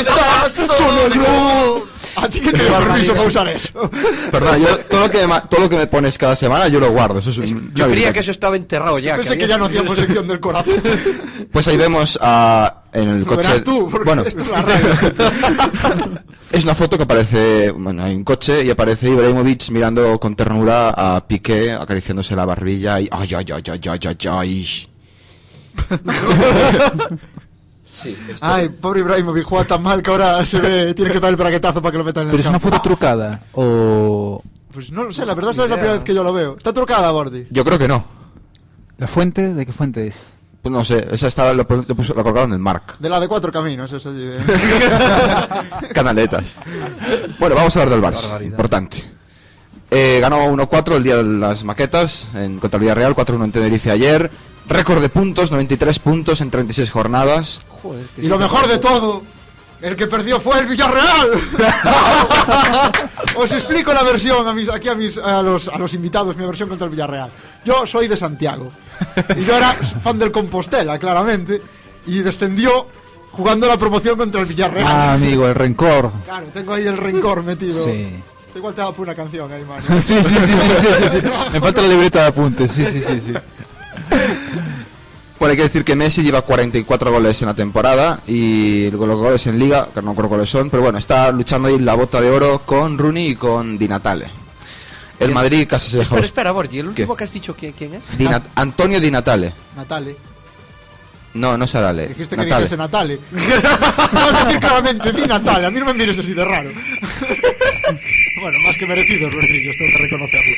[0.00, 0.68] estás.
[2.20, 3.90] ¿A ti que te da permiso para usar eso?
[4.30, 6.90] Perdón, yo todo lo que me, todo lo que me pones cada semana yo lo
[6.90, 7.18] guardo.
[7.20, 9.16] Eso es un- Yo creía que eso estaba enterrado ya.
[9.16, 10.74] Pensé que había- ya no hacíamos sección del corazón.
[11.52, 13.42] Pues ahí vemos a en el Lo coche.
[13.48, 14.86] verás tú, bueno, esto es la radio.
[16.52, 20.90] es una foto que aparece, bueno, hay un coche y aparece Ibrahimovic mirando con ternura
[20.90, 24.88] a Piqué acariciándose la barbilla y ay ay ay ay ay ay ay.
[28.40, 31.80] Ay, pobre Ibrahimovic, juega tan mal que ahora se ve, tiene que dar el braquetazo
[31.82, 33.42] para que lo metan en Pero el es una foto trucada.
[33.52, 34.42] O.
[34.72, 36.32] Pues no lo sé, la verdad es que es la primera vez que yo lo
[36.32, 36.56] veo.
[36.56, 37.46] Está trucada, Bordi.
[37.50, 38.04] Yo creo que no.
[38.98, 39.54] ¿La fuente?
[39.54, 40.32] ¿De qué fuente es?
[40.62, 42.98] Pues no sé, esa estaba lo, lo, puso- lo colgaron en el Mark.
[42.98, 44.24] De la de cuatro caminos, eso allí.
[44.26, 44.38] de-
[45.94, 46.56] Canaletas.
[47.38, 48.44] Bueno, vamos a hablar del Barça.
[48.44, 49.04] Importante.
[49.90, 53.90] Eh, ganó 1-4 el día de las maquetas en contra el Villarreal, 4-1 en Tenerife
[53.90, 54.30] ayer.
[54.68, 57.60] Récord de puntos, 93 puntos en 36 jornadas.
[57.82, 59.22] Joder, Y lo mejor de todo,
[59.80, 61.30] el que perdió fue el Villarreal.
[63.36, 66.44] Os explico la versión a mis, aquí a, mis, a, los, a los invitados, mi
[66.44, 67.30] versión contra el Villarreal.
[67.64, 68.70] Yo soy de Santiago.
[69.36, 71.62] Y yo era fan del Compostela, claramente.
[72.06, 72.88] Y descendió
[73.32, 74.86] jugando la promoción contra el Villarreal.
[74.86, 76.12] Ah, amigo, el rencor.
[76.24, 77.84] Claro, tengo ahí el rencor metido.
[77.84, 78.22] Sí.
[78.54, 79.82] Igual te da por una canción ahí, Manu.
[80.02, 81.28] sí, sí, sí, sí, sí, sí, sí.
[81.52, 83.32] Me falta la libreta de apuntes, sí, sí, sí, sí.
[85.38, 89.46] Bueno, hay que decir que Messi lleva 44 goles en la temporada y los goles
[89.46, 92.28] en liga, que no recuerdo cuáles son, pero bueno, está luchando ahí la bota de
[92.28, 94.26] oro con Rooney y con Di Natale.
[95.20, 96.16] El Madrid casi se dejó...
[96.16, 96.88] Espera, espera, Borgi, el ¿Qué?
[96.88, 98.02] último que has dicho, ¿quién, quién es?
[98.18, 99.52] Di Antonio Di Natale.
[99.76, 100.16] Natale.
[101.34, 102.08] No, no será Ale.
[102.08, 102.62] Dijiste que Natale.
[102.62, 103.18] dijese Natale.
[104.12, 105.66] Vas a decir claramente, di Natale.
[105.66, 106.70] A mí no me mires así de raro.
[108.40, 110.56] bueno, más que merecido, Rodríguez, tengo que reconocerlo.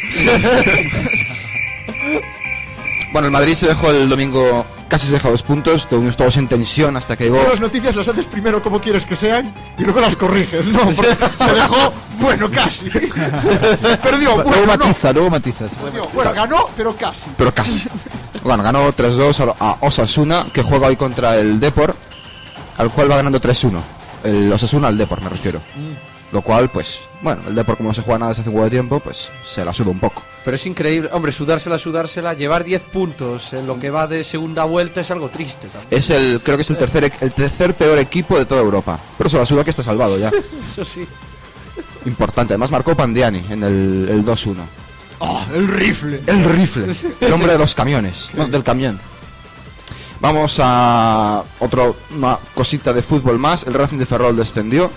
[3.12, 6.46] Bueno, el Madrid se dejó el domingo, casi se dejó dos puntos, estuvimos todos en
[6.46, 7.42] tensión hasta que llegó...
[7.42, 10.78] Las noticias las haces primero como quieres que sean y luego las corriges, ¿no?
[10.78, 12.88] Porque se dejó, bueno, casi.
[14.02, 14.78] Perdió, luego bueno, no.
[14.78, 15.74] matiza, luego matizas.
[15.74, 16.02] Perdió.
[16.14, 17.30] Bueno, ganó, pero casi.
[17.36, 17.88] pero casi.
[18.44, 21.96] Bueno, ganó 3-2 a a Osasuna, que juega hoy contra el Depor,
[22.78, 23.80] al cual va ganando 3-1.
[24.22, 25.60] El Osasuna al Depor, me refiero.
[26.30, 28.66] Lo cual, pues, bueno, el Depor como no se juega nada desde hace un huevo
[28.66, 30.22] de tiempo, pues se la suda un poco.
[30.44, 34.64] Pero es increíble, hombre, sudársela, sudársela, llevar 10 puntos en lo que va de segunda
[34.64, 35.88] vuelta es algo triste también.
[35.90, 38.98] Es el, creo que es el tercer, e- el tercer peor equipo de toda Europa.
[39.18, 40.30] Pero se la suda que está salvado ya.
[40.72, 41.06] Eso sí.
[42.06, 42.54] Importante.
[42.54, 44.54] Además marcó Pandiani en el, el 2-1.
[45.20, 46.22] ¡Ah, el rifle!
[46.26, 46.86] El rifle.
[47.20, 48.30] El hombre de los camiones.
[48.32, 48.98] no, del camión.
[50.20, 51.92] Vamos a otra
[52.54, 53.64] cosita de fútbol más.
[53.64, 54.90] El Racing de Ferrol descendió.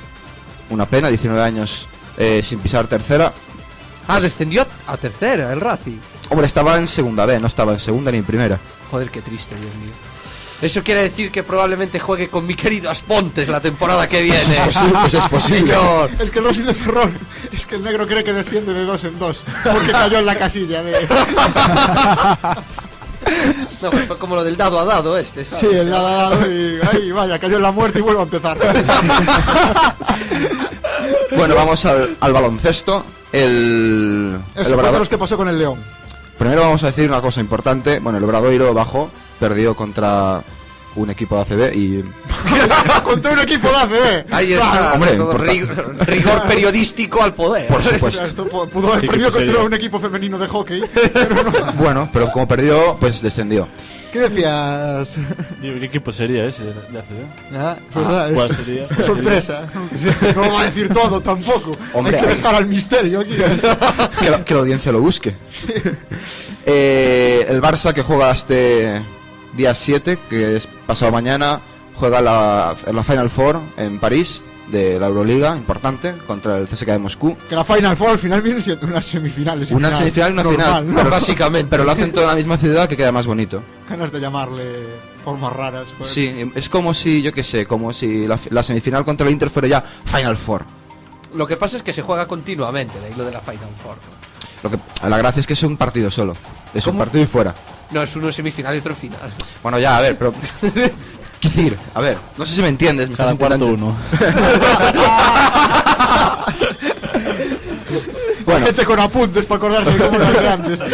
[0.70, 1.88] Una pena, 19 años
[2.18, 3.34] eh, sin pisar tercera.
[4.08, 5.98] Ah, descendió a, a tercera el Racing.
[6.30, 8.60] Hombre, estaba en segunda B, no estaba en segunda ni en primera.
[8.92, 9.92] Joder, qué triste, Dios mío.
[10.62, 14.40] Eso quiere decir que probablemente juegue con mi querido Aspontes la temporada que viene.
[14.40, 15.60] es posible, pues es posible.
[15.74, 16.10] Señor.
[16.20, 17.14] Es que el Racing de Ferrol,
[17.52, 20.36] es que el negro cree que desciende de dos en dos, porque cayó en la
[20.36, 20.94] casilla de...
[23.82, 25.60] No, pues fue como lo del dado a dado este, ¿sabes?
[25.70, 28.58] Sí, el dado y ay, vaya, cayó en la muerte y vuelve a empezar.
[31.36, 33.04] Bueno, vamos al, al baloncesto.
[33.34, 35.78] El, el Eso, Obrador- cuéntanos qué pasó con el León.
[36.38, 38.00] Primero vamos a decir una cosa importante.
[38.00, 39.10] Bueno, el Obradoiro bajó,
[39.40, 40.42] perdió contra
[40.96, 42.04] un equipo de ACB y
[43.04, 44.26] Contra un equipo de ACB.
[44.34, 44.94] Ahí está, Claro.
[44.94, 47.68] hombre, todo rigor, rigor periodístico al poder.
[47.68, 48.24] por supuesto.
[48.24, 49.66] Esto pu- pudo haber ¿Qué perdido equipo contra sería?
[49.68, 51.74] un equipo femenino de hockey, pero no.
[51.74, 53.68] Bueno, pero como perdió, pues descendió.
[54.14, 55.16] ¿Qué decías?
[55.60, 57.56] Digo, ¿Qué equipo sería ese de ACB?
[57.56, 57.78] Ah,
[58.30, 58.84] es- ¿cuál sería?
[58.84, 59.68] es sorpresa.
[60.36, 61.72] No lo va a decir todo tampoco.
[61.94, 63.36] Hombre, Hay que hay- dejar al misterio aquí.
[64.20, 65.36] que, la, que la audiencia lo busque.
[66.66, 69.02] Eh, el Barça que juega este
[69.54, 71.60] día 7, que es pasado mañana,
[71.96, 77.00] juega la, la Final Four en París de la Euroliga, importante, contra el CSKA de
[77.00, 77.36] Moscú.
[77.50, 79.72] Que la Final Four al final viene siendo unas semifinales.
[79.72, 80.96] Una final semifinal y una normal, final, ¿no?
[80.96, 83.64] pero básicamente, pero lo hacen todo en la misma ciudad que queda más bonito.
[83.90, 84.64] Ganas de llamarle
[85.24, 85.88] formas raras.
[85.98, 86.10] pues.
[86.10, 89.50] Sí, es como si, yo qué sé, como si la, la semifinal contra el Inter
[89.50, 90.66] fuera ya Final Four.
[91.36, 93.96] Lo que pasa es que se juega continuamente, de ahí lo de la Final Four.
[94.64, 94.78] Lo que,
[95.10, 96.34] la gracia es que es un partido solo.
[96.74, 97.00] Es un ¿Cómo?
[97.04, 97.54] partido y fuera.
[97.92, 99.20] No, es uno semifinal y otro final.
[99.62, 100.34] Bueno, ya, a ver, pero...
[101.44, 101.78] ¿Qué decir?
[101.94, 103.10] A ver, no sé si me entiendes.
[103.10, 103.94] Me Cada estás cuarto uno.
[108.46, 108.66] Bueno.
[108.66, 110.80] Gente con apuntes para acordarse de cómo era de antes.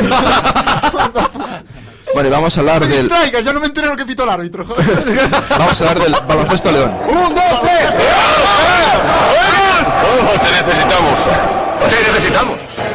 [2.11, 3.01] Bueno, y vamos a hablar Me del...
[3.07, 4.65] distraigas, ya no me enteré lo que pitó el árbitro.
[4.65, 5.29] joder.
[5.59, 6.91] Vamos a hablar del baloncesto León.
[10.41, 11.19] Te necesitamos.
[11.87, 12.48] Te necesitamos.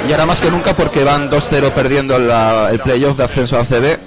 [0.08, 3.60] Y ahora más que nunca porque van 2-0 perdiendo la- el playoff de ascenso a
[3.62, 3.98] ACB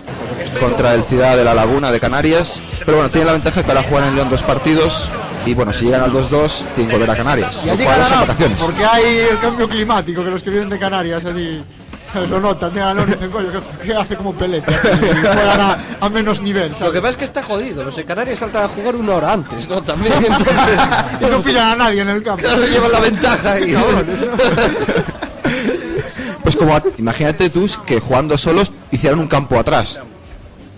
[0.60, 2.62] contra el Ciudad de la Laguna de Canarias.
[2.86, 5.10] Pero bueno, tiene la ventaja que ahora juegan en León dos partidos
[5.46, 7.56] y bueno, si llegan al 2-2 tienen que volver a Canarias.
[7.56, 8.62] Son llegarán, vacaciones.
[8.62, 11.64] porque hay el cambio climático, que los que vienen de Canarias allí
[12.14, 12.30] ¿sabes?
[12.30, 13.48] lo notan, y dicen, coño,
[13.84, 17.18] que, hace como pelete, aquí", y juegan a, a menos nivel, Lo que pasa es
[17.18, 17.84] que está jodido.
[17.84, 19.82] Los de Canarias saltan a jugar una hora antes, ¿no?
[19.82, 20.14] También.
[20.16, 20.54] Entonces,
[21.22, 22.44] Y no pillan a nadie en el campo.
[22.44, 23.60] claro, llevan la ventaja.
[23.60, 23.74] Y,
[26.48, 30.00] Pues como imagínate tú que jugando solos hicieran un campo atrás.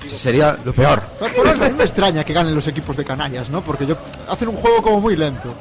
[0.04, 1.00] Eso sería lo peor.
[1.22, 3.64] No me extraña que ganen los equipos de Canarias, ¿no?
[3.64, 3.96] Porque yo,
[4.28, 5.56] hacen un juego como muy lento.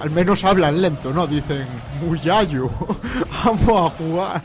[0.00, 1.26] Al menos hablan lento, ¿no?
[1.26, 1.66] Dicen,
[2.00, 2.70] Muyayo,
[3.44, 4.42] vamos a jugar.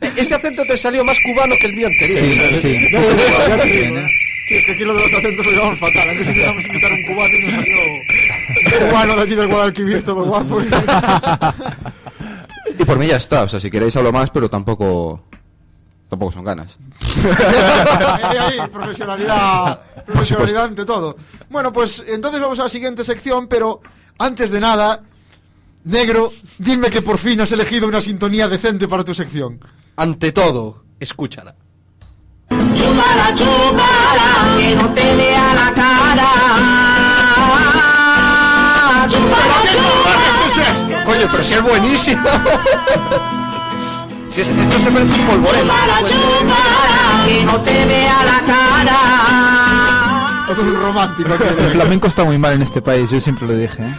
[0.16, 2.52] Ese acento te salió más cubano que el mío anterior.
[2.52, 2.78] Sí, sí.
[2.92, 4.00] Ya digo, ya te digo.
[4.46, 6.10] Sí, es que aquí lo de los acentos lo llevamos fatal.
[6.10, 7.76] Antes intentamos imitar a un cubano y nos salió
[8.84, 10.60] un cubano de allí del Guadalquivir todo guapo.
[12.80, 15.20] Y por mí ya está, o sea, si queréis hablo más, pero tampoco
[16.08, 16.78] tampoco son ganas.
[18.22, 21.14] ahí, ahí, profesionalidad, profesionalidad ante todo.
[21.50, 23.82] Bueno, pues entonces vamos a la siguiente sección, pero
[24.18, 25.02] antes de nada,
[25.84, 29.60] negro, dime que por fin has elegido una sintonía decente para tu sección.
[29.96, 31.54] Ante todo, escúchala.
[32.48, 36.79] Chúpala, chúpala, que no te vea la cara.
[41.30, 42.22] Pero si es buenísimo.
[44.32, 45.68] Si es- esto se parece un polvorón.
[47.26, 48.96] Que no te vea la cara.
[50.46, 51.30] Todo un romántico.
[51.34, 53.82] El flamenco está muy mal en este país, yo siempre lo dije.
[53.84, 53.96] ¿eh?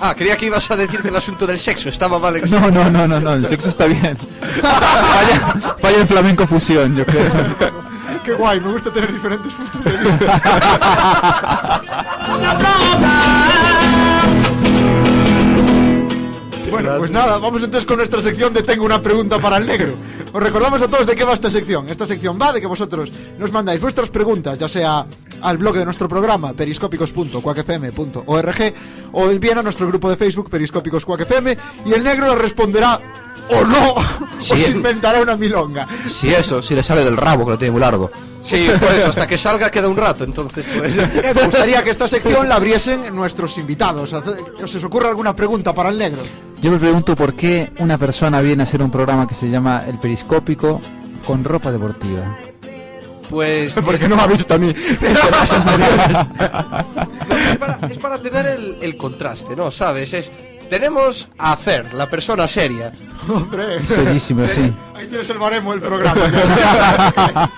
[0.00, 2.36] Ah, creía que ibas a decir que el asunto del sexo estaba mal.
[2.36, 4.16] en- No, no, no, no, no, el sexo está bien.
[4.62, 7.30] Falla, falla el flamenco fusión, yo creo.
[8.24, 10.40] Qué guay, me gusta tener diferentes puntos de vista.
[16.72, 19.94] Bueno, pues nada, vamos entonces con nuestra sección de Tengo una pregunta para el negro.
[20.32, 21.86] Os recordamos a todos de qué va esta sección.
[21.90, 25.06] Esta sección va de que vosotros nos mandáis vuestras preguntas, ya sea
[25.42, 28.74] al blog de nuestro programa, periscópicos.cuacfm.org,
[29.12, 33.02] o bien a nuestro grupo de Facebook, Periscópicos FM, y el negro las responderá
[33.54, 33.94] o no,
[34.40, 34.52] Sí.
[34.54, 35.86] o se inventará una milonga.
[36.06, 38.10] Si eso, si le sale del rabo, que lo tiene muy largo.
[38.40, 40.96] Sí, por eso, hasta que salga queda un rato, entonces pues...
[40.98, 44.12] Eh, Me gustaría que esta sección la abriesen nuestros invitados.
[44.12, 46.22] Hace- ¿Os os ocurre alguna pregunta para el negro?
[46.60, 49.84] Yo me pregunto por qué una persona viene a hacer un programa que se llama
[49.86, 50.80] El Periscópico
[51.24, 52.36] con ropa deportiva.
[53.30, 53.74] Pues...
[53.84, 54.70] Porque no me ha visto a mí.
[54.74, 54.98] es,
[57.58, 59.70] para, es para tener el, el contraste, ¿no?
[59.70, 60.12] ¿Sabes?
[60.14, 60.32] Es...
[60.72, 62.90] Tenemos a Fer, la persona seria.
[63.28, 63.84] Hombre.
[63.84, 64.72] Serísimo, sí.
[64.94, 67.50] Ahí tienes el baremo del programa.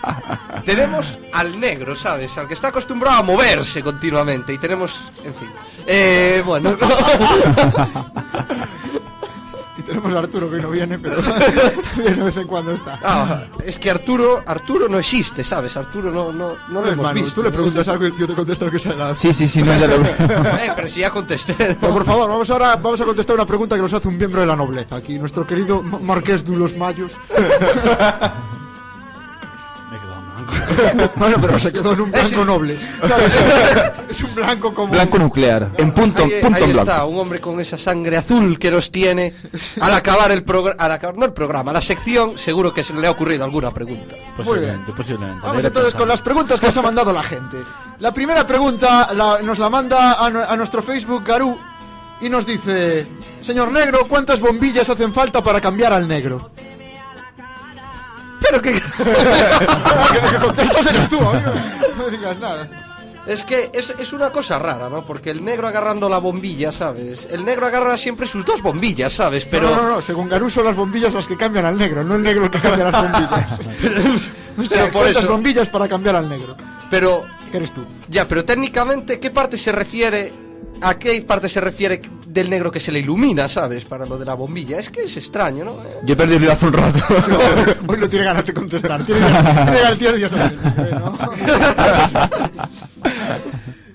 [0.65, 2.37] Tenemos al negro, ¿sabes?
[2.39, 4.53] Al que está acostumbrado a moverse continuamente.
[4.53, 5.49] Y tenemos, en fin.
[5.87, 6.77] Eh, bueno,
[9.95, 11.17] tenemos a Arturo que hoy no viene, pero
[11.95, 12.99] también de vez en cuando está.
[13.03, 15.77] Ah, es que Arturo, Arturo no existe, ¿sabes?
[15.77, 17.41] Arturo no, no, no lo Es hemos Manu, visto.
[17.41, 17.55] tú le ¿no?
[17.55, 19.15] preguntas algo y el tío te contesta lo que sea la...
[19.17, 20.15] Sí, sí, sí, no, ya lo veo.
[20.65, 21.53] Eh, pero si ya contesté.
[21.59, 21.77] ¿no?
[21.81, 24.41] Pero, por favor, vamos ahora vamos a contestar una pregunta que nos hace un miembro
[24.41, 24.97] de la nobleza.
[24.97, 27.13] Aquí, nuestro querido Ma- Marqués de los Mayos.
[31.17, 32.79] bueno, pero se quedó en un blanco noble.
[33.07, 33.39] ¿Sabes?
[34.09, 34.93] Es un blanco como...
[34.93, 35.71] Blanco nuclear.
[35.77, 36.91] En punto, Ahí, punto ahí en blanco.
[36.91, 39.35] está, un hombre con esa sangre azul que nos tiene.
[39.81, 43.07] Al acabar el programa, al acabar, no el programa, la sección, seguro que se le
[43.07, 44.15] ha ocurrido alguna pregunta.
[44.37, 45.41] Posiblemente, posiblemente.
[45.43, 45.99] Vamos entonces pensar.
[46.01, 47.57] con las preguntas que nos ha mandado la gente.
[47.99, 51.59] La primera pregunta la- nos la manda a, a nuestro Facebook Garú
[52.21, 53.09] y nos dice,
[53.41, 56.51] señor negro, ¿cuántas bombillas hacen falta para cambiar al negro?
[58.47, 58.81] Pero que que,
[60.31, 61.21] que contestas eres tú,
[61.97, 62.69] no, me digas nada.
[63.27, 65.05] es que es, es una cosa rara, ¿no?
[65.07, 67.27] Porque el negro agarrando la bombilla, ¿sabes?
[67.31, 69.45] El negro agarra siempre sus dos bombillas, ¿sabes?
[69.47, 72.15] Pero No, no, no, según Garú son las bombillas las que cambian al negro, no
[72.17, 73.61] el negro el que cambia las bombillas.
[74.59, 76.57] o sea, pero por ¿cuántas eso- bombillas para cambiar al negro?
[76.91, 77.87] pero ¿Qué eres tú?
[78.09, 80.33] ya, pero técnicamente ¿qué parte se refiere
[80.81, 83.85] a qué parte se refiere del negro que se le ilumina, ¿sabes?
[83.85, 84.79] Para lo de la bombilla.
[84.79, 85.77] Es que es extraño, ¿no?
[86.05, 86.99] Yo he perdido el hace un rato.
[87.89, 89.05] Hoy no tiene ganas de contestar.
[89.07, 91.19] Tiene ganas, tiene ganas, Bueno,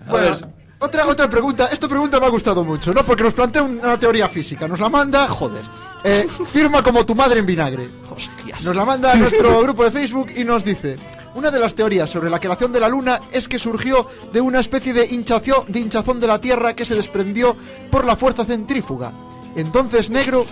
[0.09, 0.37] Bueno,
[0.79, 1.69] otra, otra pregunta.
[1.71, 3.05] Esta pregunta me ha gustado mucho, ¿no?
[3.05, 4.67] Porque nos plantea una teoría física.
[4.67, 5.27] Nos la manda.
[5.27, 5.63] Joder.
[6.03, 7.89] eh, firma como tu madre en vinagre.
[8.09, 8.63] Hostias.
[8.63, 10.95] Nos la manda a nuestro grupo de Facebook y nos dice.
[11.35, 14.59] Una de las teorías sobre la creación de la Luna es que surgió de una
[14.59, 17.55] especie de hinchazón de la Tierra que se desprendió
[17.91, 19.13] por la fuerza centrífuga.
[19.55, 20.45] Entonces, negro,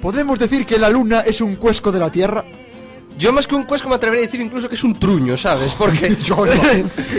[0.00, 2.44] ¿podemos decir que la Luna es un cuesco de la Tierra?
[3.18, 5.72] Yo más que un cuesco me atrevería a decir incluso que es un truño, ¿sabes?
[5.78, 6.08] Porque.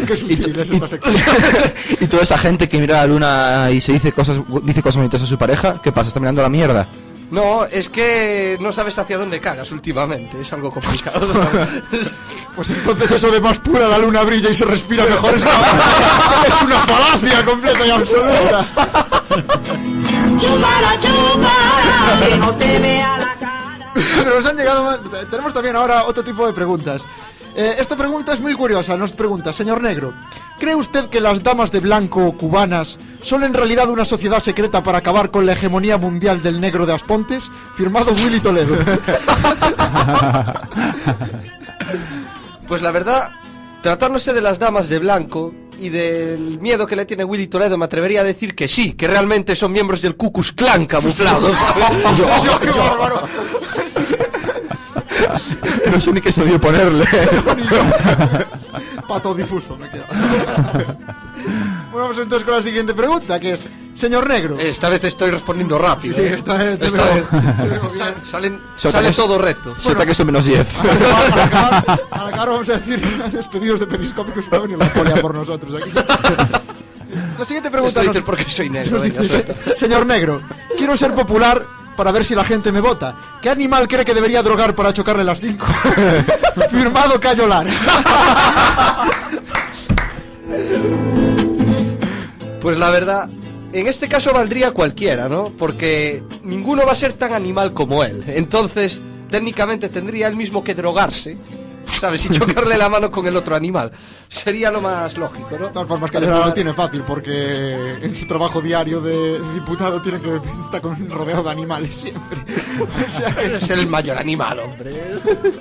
[0.08, 1.16] Qué sutil es esta sección.
[2.02, 4.98] y toda esa gente que mira a la luna y se dice cosas, dice cosas
[4.98, 6.10] bonitas a su pareja, ¿qué pasa?
[6.10, 6.88] ¿Está mirando la mierda?
[7.30, 11.34] No, es que no sabes hacia dónde cagas últimamente, es algo complicado.
[11.34, 12.14] ¿sabes?
[12.58, 15.52] Pues entonces eso de más pura la luna brilla y se respira mejor es una,
[16.48, 18.66] es una falacia completa y absoluta.
[20.40, 23.92] Chúpala, chúpala, que no te vea la cara.
[23.94, 25.00] Pero nos han llegado más-
[25.30, 27.04] Tenemos también ahora otro tipo de preguntas.
[27.58, 28.96] Eh, esta pregunta es muy curiosa.
[28.98, 30.14] Nos pregunta, señor Negro,
[30.60, 35.00] ¿cree usted que las damas de blanco cubanas son en realidad una sociedad secreta para
[35.00, 37.50] acabar con la hegemonía mundial del negro de Aspontes?
[37.76, 38.78] Firmado Willy Toledo.
[42.68, 43.30] Pues la verdad,
[43.82, 47.86] tratándose de las damas de blanco y del miedo que le tiene Willy Toledo, me
[47.86, 51.58] atrevería a decir que sí, que realmente son miembros del Ku Klux Klan camuflados.
[55.92, 57.06] No sé ni qué se ponerle.
[59.08, 60.06] Pato difuso, me queda.
[61.92, 64.58] bueno, vamos entonces con la siguiente pregunta, que es, señor Negro.
[64.60, 66.14] Esta vez estoy respondiendo rápido.
[66.14, 66.34] Sí, sí, ¿eh?
[66.36, 67.24] esta vez te Esta vez.
[67.98, 69.76] Sal- salen, sale que todo recto.
[69.88, 70.80] Nota que son menos 10.
[70.80, 73.00] Al acabar, al acabar vamos a decir
[73.32, 75.92] despedidos de periscópicos va a venir la polia por nosotros aquí.
[77.38, 79.00] La siguiente pregunta Esto nos, porque soy negro.
[79.00, 79.56] venga, dice, suelta.
[79.72, 80.42] "Se- señor Negro,
[80.78, 81.64] quiero ser popular
[81.98, 83.18] para ver si la gente me vota.
[83.42, 85.66] ¿Qué animal cree que debería drogar para chocarle las cinco?
[86.72, 87.66] Firmado Cayolar.
[92.62, 93.30] Pues la verdad,
[93.74, 95.52] En este caso valdría cualquiera, ¿no?
[95.58, 98.24] Porque ninguno va a ser tan animal como él.
[98.28, 101.38] Entonces, técnicamente tendría él mismo que drogarse.
[101.92, 102.26] ¿Sabes?
[102.26, 103.92] Y chocarle la mano con el otro animal.
[104.30, 105.68] Sería lo más lógico, ¿no?
[105.68, 110.20] De todas formas, que lo tiene fácil porque en su trabajo diario de diputado tiene
[110.20, 112.44] que estar con, rodeado de animales siempre.
[113.08, 114.96] O sea Es el mayor animal, hombre.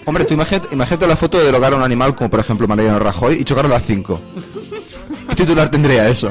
[0.05, 2.99] Hombre, tú imagínate, imagínate la foto de drogar a un animal como por ejemplo Mariano
[2.99, 4.21] Rajoy y chocarlo a las 5.
[5.29, 6.31] ¿Qué titular tendría eso?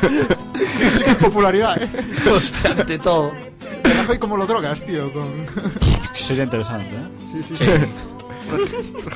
[0.00, 1.90] sí que es popularidad, ¿eh?
[2.30, 3.32] Hostia, ante todo.
[3.84, 5.12] Rajoy, ¿cómo lo drogas, tío?
[5.12, 5.46] Con...
[6.14, 7.08] Sería interesante, ¿eh?
[7.32, 7.64] Sí, sí, sí.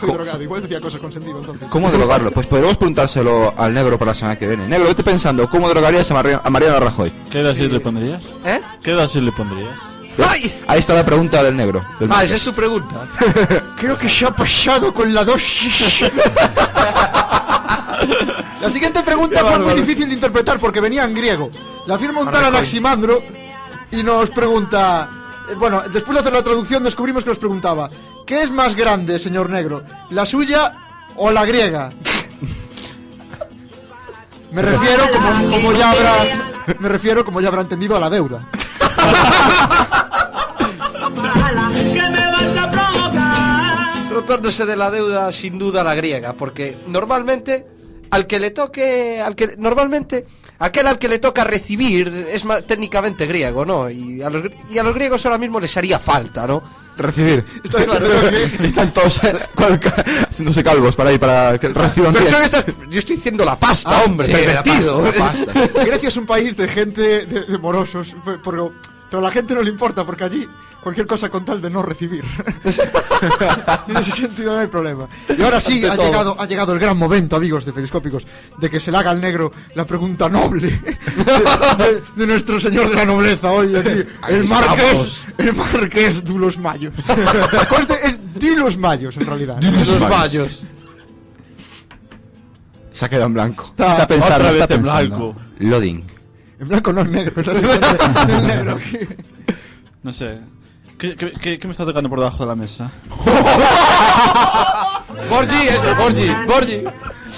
[0.00, 0.42] Drogado.
[0.42, 1.68] Igual decía cosas con sentido, entonces.
[1.68, 2.30] ¿Cómo drogarlo?
[2.30, 4.66] Pues podremos preguntárselo al negro para la semana que viene.
[4.68, 7.12] Negro, vete pensando, ¿cómo drogarías a, Mari- a Mariano Rajoy?
[7.30, 8.22] ¿Qué dosis le pondrías?
[8.44, 8.60] ¿Eh?
[8.82, 9.76] ¿Qué dosis le pondrías?
[10.18, 10.54] ¿Ves?
[10.66, 11.82] Ahí está la pregunta del negro.
[11.98, 13.08] del Ah, esa es su pregunta.
[13.76, 16.04] Creo que se ha pasado con la dosis.
[18.60, 21.50] La siguiente pregunta fue muy difícil de interpretar porque venía en griego.
[21.86, 23.20] La firma un tal Anaximandro
[23.90, 25.08] y nos pregunta.
[25.50, 27.90] eh, Bueno, después de hacer la traducción descubrimos que nos preguntaba:
[28.26, 29.82] ¿Qué es más grande, señor negro?
[30.10, 30.74] ¿La suya
[31.16, 31.92] o la griega?
[34.52, 36.52] Me refiero, como, como ya habrá.
[36.78, 38.46] Me refiero, como ya habrá entendido, a la deuda.
[44.08, 47.66] Tratándose de la deuda, sin duda la griega, porque normalmente
[48.10, 50.26] al que le toque, al que normalmente
[50.58, 53.88] aquel al que le toca recibir es más técnicamente griego, ¿no?
[53.88, 56.62] Y a los gr- y a los griegos ahora mismo les haría falta, ¿no?
[56.96, 57.44] Recibir.
[57.70, 58.06] Claro.
[58.62, 59.32] Están todos eh,
[60.28, 62.36] haciéndose calvos para ir para que reciban Pero bien.
[62.36, 65.02] tú estás- yo estoy diciendo la pasta, Ah, hombre, sí, pervertido.
[65.02, 68.72] la pasta, la Grecia es un país de gente de, de morosos, pe- pero,
[69.12, 70.48] pero a la gente no le importa porque allí
[70.82, 72.24] cualquier cosa con tal de no recibir.
[73.88, 75.06] en ese sentido no hay problema.
[75.36, 78.80] Y ahora sí, ha llegado, ha llegado el gran momento, amigos de Periscópicos, de que
[78.80, 80.94] se le haga al negro la pregunta noble de,
[81.84, 86.56] de- de nuestro señor de la nobleza hoy aquí, el marqués, el marqués de los
[86.56, 86.94] mayos.
[87.68, 89.60] Conste, es de los mayos en realidad.
[89.62, 90.62] Los vallos.
[92.92, 93.64] Se ha quedado en blanco.
[93.64, 95.16] Está- Está pensando, otra está vez en pensando.
[95.32, 95.40] blanco.
[95.58, 96.04] Loading.
[96.62, 98.78] En blanco no en negro, del negro.
[100.04, 100.38] No sé.
[100.96, 102.88] ¿Qué, qué, qué- qué me está tocando por debajo de la mesa?
[105.28, 106.84] Borgi, eso, Borgi, Borgi.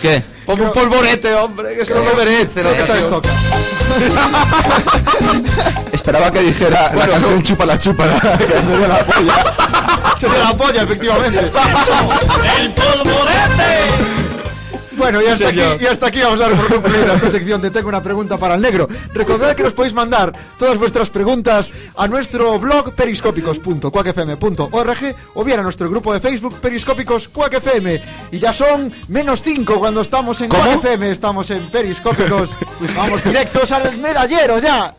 [0.03, 0.23] ¿Qué?
[0.45, 3.23] Ponme un polvorete, hombre, que eso no lo merece la en ocasión.
[5.93, 8.05] Esperaba que dijera la canción Chupa la Chupa,
[8.39, 9.45] que sería la polla.
[10.19, 11.51] Sería la polla, efectivamente.
[12.59, 14.24] El polvorete.
[14.97, 17.71] Bueno, y hasta, aquí, y hasta aquí vamos a dar por concluida esta sección de
[17.71, 18.89] Tengo una pregunta para el negro.
[19.13, 25.63] Recordad que nos podéis mandar todas vuestras preguntas a nuestro blog periscópicos.cuacfm.org o bien a
[25.63, 28.03] nuestro grupo de Facebook Periscópicos Cuac FM.
[28.33, 32.57] Y ya son menos 5 cuando estamos en Cuac FM, estamos en Periscópicos.
[32.97, 34.95] Vamos directos al medallero ya.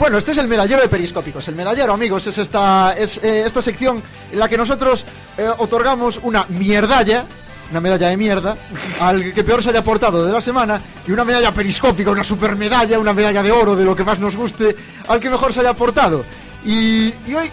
[0.00, 1.46] Bueno, este es el medallero de periscópicos.
[1.48, 5.04] El medallero, amigos, es esta, es, eh, esta sección en la que nosotros
[5.36, 7.26] eh, otorgamos una mierdalla,
[7.70, 8.56] una medalla de mierda,
[8.98, 12.56] al que peor se haya portado de la semana, y una medalla periscópica, una super
[12.56, 14.74] medalla, una medalla de oro, de lo que más nos guste,
[15.06, 16.24] al que mejor se haya portado.
[16.64, 17.50] Y, y hoy,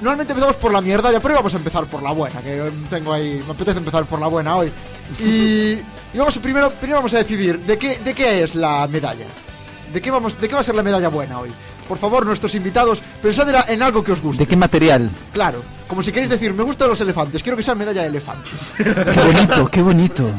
[0.00, 3.12] normalmente empezamos por la mierdalla, pero hoy vamos a empezar por la buena, que tengo
[3.12, 4.70] ahí, me apetece empezar por la buena hoy.
[5.18, 9.26] Y, y vamos primero, primero vamos a decidir de qué, de qué es la medalla.
[9.92, 11.50] ¿De qué, vamos, ¿De qué va a ser la medalla buena hoy?
[11.90, 14.44] Por favor, nuestros invitados, pensad en- algo que os guste.
[14.44, 15.10] ¿De qué material?
[15.32, 18.52] Claro, como si queréis decir, me gustan los elefantes, quiero que sea medalla de elefantes.
[18.76, 20.30] Qué bonito, qué bonito.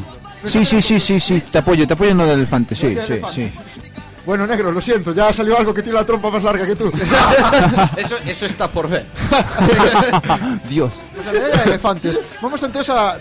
[0.46, 3.12] Sí, sí, sí, sí, sí, te apoyo, te apoyo en lo del elefante, sí, sí,
[3.12, 3.34] elefantes.
[3.34, 3.52] sí.
[4.24, 6.90] Bueno, negro, lo siento, ya salió algo que tiene la trompa más larga que tú.
[7.98, 9.04] Eso, eso está por ver.
[10.70, 10.94] Dios.
[11.14, 12.20] Pues la medalla de elefantes.
[12.40, 13.18] Vamos entonces a...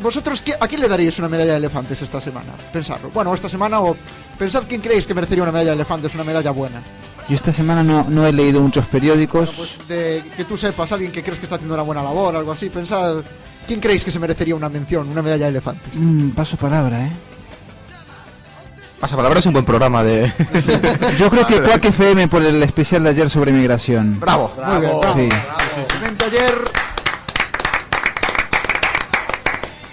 [0.00, 2.52] ¿Vosotros qué- a quién le daríais una medalla de elefantes esta semana?
[2.72, 3.10] Pensadlo.
[3.10, 3.96] Bueno, esta semana o...
[4.38, 6.80] Pensad quién creéis que merecería una medalla de elefantes, una medalla buena.
[7.28, 9.50] Yo esta semana no, no he leído muchos periódicos.
[9.56, 12.52] Pues de que tú sepas, alguien que crees que está haciendo una buena labor, algo
[12.52, 12.70] así.
[12.70, 13.16] Pensad,
[13.66, 15.92] ¿quién creéis que se merecería una mención, una medalla de elefantes?
[15.94, 17.12] Mm, paso palabra, ¿eh?
[19.00, 20.32] Pasapalabra es un buen programa de.
[21.18, 24.18] Yo creo que Quack FM por el especial de ayer sobre migración.
[24.18, 24.52] Bravo.
[24.56, 25.18] Muy bien, bravo.
[25.18, 25.28] Sí.
[25.88, 26.87] Simplemente ayer.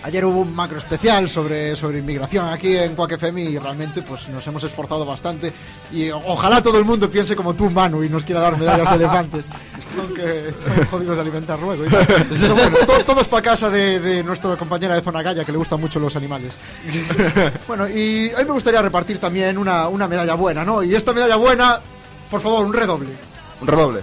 [0.05, 4.29] Ayer hubo un macro especial sobre, sobre inmigración aquí en Quack FM y realmente pues,
[4.29, 5.51] nos hemos esforzado bastante.
[5.91, 8.95] Y ojalá todo el mundo piense como tú, Manu, y nos quiera dar medallas de
[8.97, 9.45] elefantes.
[9.99, 11.85] Aunque son jodidos de alimentar luego.
[12.39, 15.57] Pero bueno, to, todos para casa de, de, nuestra compañera de Zona Galla, que le
[15.57, 16.53] gustan mucho los animales.
[17.67, 20.83] Bueno, y hoy me gustaría repartir también una, una medalla buena, ¿no?
[20.83, 21.81] Y esta medalla buena,
[22.29, 23.09] por favor, un redoble.
[23.59, 24.01] Un redoble.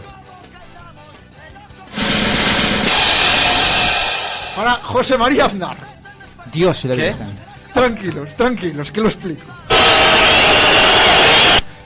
[4.57, 5.92] Para José María Aznar.
[6.53, 7.09] Dios y la ¿Qué?
[7.09, 7.31] Virgen.
[7.73, 9.45] Tranquilos, tranquilos, que lo explico.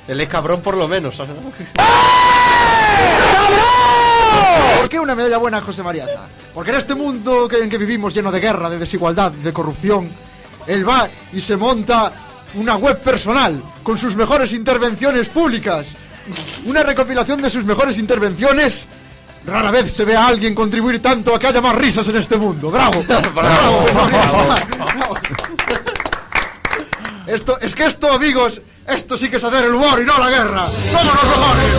[0.08, 1.16] El E cabrón por lo menos.
[1.16, 1.36] ¿sabes?
[4.78, 6.28] ¿Por qué una medalla buena José María Aznar?
[6.54, 10.08] Porque en este mundo que, en que vivimos lleno de guerra, de desigualdad, de corrupción,
[10.66, 12.12] él va y se monta
[12.54, 15.88] una web personal con sus mejores intervenciones públicas.
[16.64, 18.86] Una recopilación de sus mejores intervenciones.
[19.46, 22.36] Rara vez se ve a alguien contribuir tanto a que haya más risas en este
[22.36, 22.70] mundo.
[22.72, 23.02] ¡Bravo!
[23.04, 23.32] ¡Bravo!
[23.32, 25.14] ¡Bravo!
[27.26, 30.30] Esto, es que esto, amigos, esto sí que es hacer el humor y no la
[30.30, 30.68] guerra.
[30.92, 31.72] ¡Vámonos, mejores!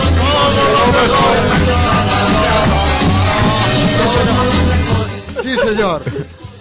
[5.42, 6.02] Sí, señor.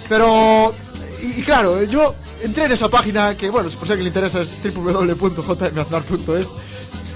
[0.08, 0.74] Pero,
[1.22, 4.10] y, y claro, yo entré en esa página que, bueno, por si a alguien le
[4.10, 6.48] interesa es www.jmaznar.es.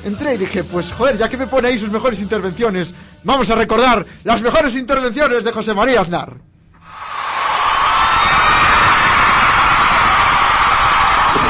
[0.03, 3.55] Entré y dije, pues joder, ya que me pone ahí sus mejores intervenciones, vamos a
[3.55, 6.33] recordar las mejores intervenciones de José María Aznar.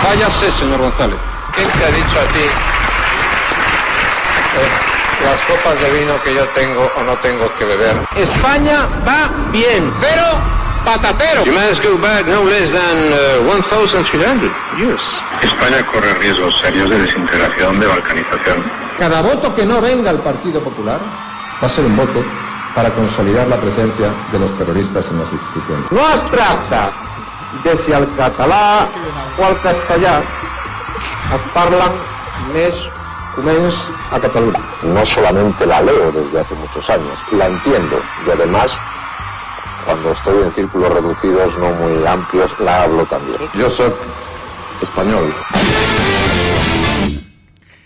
[0.03, 1.19] Váyase, señor González.
[1.55, 2.39] ¿Quién te ha dicho a ti
[4.57, 4.69] eh,
[5.25, 7.95] las copas de vino que yo tengo o no tengo que beber?
[8.15, 9.91] España va bien.
[10.01, 10.23] Pero
[10.83, 11.45] patatero.
[11.45, 13.13] You must go back no less than
[13.43, 15.03] uh, 1,300 years.
[15.43, 18.63] España corre riesgos serios de desintegración, de balcanización.
[18.97, 20.99] Cada voto que no venga al Partido Popular
[21.61, 22.23] va a ser un voto
[22.75, 25.91] para consolidar la presencia de los terroristas en las instituciones.
[25.91, 26.91] No es tracta
[27.63, 28.87] de si el català
[29.37, 30.21] o el castellà
[31.35, 31.99] es parlen
[32.55, 32.79] més
[33.37, 33.75] o menys
[34.11, 34.63] a Catalunya.
[34.83, 38.71] No solamente la leo desde hace muchos años, la entiendo y además
[39.85, 43.39] cuando estoy en círculos reducidos no muy amplios la hablo también.
[43.53, 43.91] Yo soy
[44.81, 45.33] español.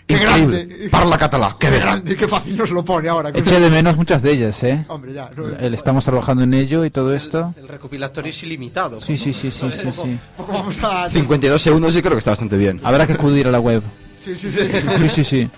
[0.06, 0.88] ¡Qué grande!
[0.90, 2.14] Parla catalá, ¡Qué grande!
[2.14, 3.30] ¡Qué fácil nos lo pone ahora!
[3.30, 4.84] Eché de menos muchas de ellas, ¿eh?
[4.88, 5.30] Hombre, ya.
[5.36, 7.52] no- El- estamos trabajando en ello y todo esto.
[7.56, 9.00] El recopilatorio es ilimitado.
[9.00, 10.18] Sí, sí, sí, sí, sí, sí.
[10.38, 11.10] Vamos a...
[11.10, 12.80] 52 segundos y creo que está bastante bien.
[12.84, 13.82] Habrá que acudir a la web.
[14.18, 14.68] Sí, sí, sí.
[15.00, 15.50] Sí, sí, sí.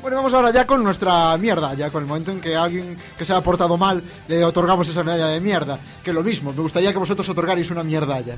[0.00, 2.96] Bueno, vamos ahora ya con nuestra mierda, ya con el momento en que a alguien
[3.18, 5.78] que se ha portado mal le otorgamos esa medalla de mierda.
[6.02, 8.36] Que lo mismo, me gustaría que vosotros otorgarais una mierda ya.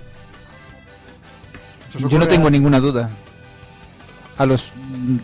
[2.09, 3.11] Yo no tengo ninguna duda.
[4.39, 4.73] A los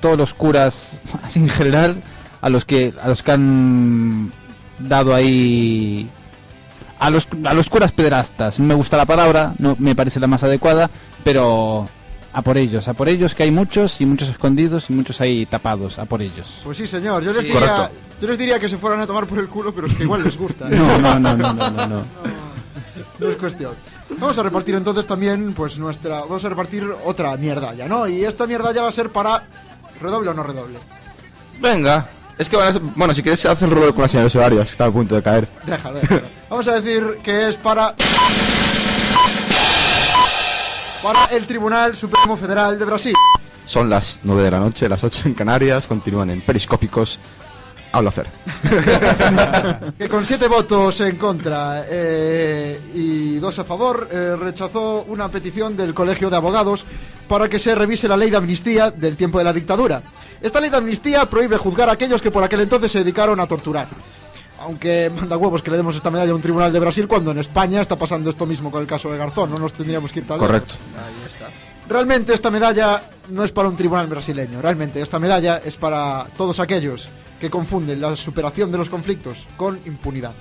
[0.00, 2.02] todos los curas, así en general,
[2.40, 4.32] a los que a los que han
[4.78, 6.08] dado ahí
[6.98, 8.58] a los a los curas pedrastas.
[8.60, 10.90] No me gusta la palabra, no me parece la más adecuada,
[11.24, 11.88] pero
[12.32, 15.46] a por ellos, a por ellos que hay muchos y muchos escondidos y muchos ahí
[15.46, 16.60] tapados, a por ellos.
[16.64, 17.22] Pues sí, señor.
[17.24, 17.50] Yo les, Sí.
[17.50, 17.90] diría,
[18.20, 20.22] yo les diría que se fueran a tomar por el culo, pero es que igual
[20.22, 20.66] les gusta.
[20.70, 20.76] ¿eh?
[20.76, 22.02] No, no, no, no, no, no, no.
[23.18, 23.72] No es cuestión.
[24.16, 26.20] Vamos a repartir entonces también, pues nuestra.
[26.20, 28.06] Vamos a repartir otra mierda ya, ¿no?
[28.08, 29.42] Y esta mierda ya va a ser para.
[30.00, 30.78] ¿Redoble o no redoble?
[31.60, 32.08] Venga.
[32.38, 34.64] Es que van a- bueno, si quieres se hace el rol con las señales horarias,
[34.66, 35.48] que está a punto de caer.
[35.66, 36.22] Déjalo, déjalo.
[36.48, 37.94] Vamos a decir que es para.
[41.02, 43.14] Para el Tribunal Supremo Federal de Brasil.
[43.66, 47.18] Son las 9 de la noche, las 8 en Canarias, continúan en Periscópicos.
[47.92, 48.26] Hablo hacer.
[49.98, 55.76] que con siete votos en contra eh, y dos a favor eh, rechazó una petición
[55.76, 56.84] del Colegio de Abogados
[57.28, 60.02] para que se revise la ley de amnistía del tiempo de la dictadura.
[60.40, 63.46] Esta ley de amnistía prohíbe juzgar a aquellos que por aquel entonces se dedicaron a
[63.46, 63.88] torturar.
[64.60, 67.38] Aunque manda huevos que le demos esta medalla a un tribunal de Brasil cuando en
[67.38, 70.26] España está pasando esto mismo con el caso de Garzón, no nos tendríamos que ir
[70.26, 70.38] tan.
[70.38, 70.74] Correcto.
[71.88, 76.60] Realmente esta medalla no es para un tribunal brasileño, realmente esta medalla es para todos
[76.60, 77.08] aquellos
[77.40, 80.34] que confunden la superación de los conflictos con impunidad.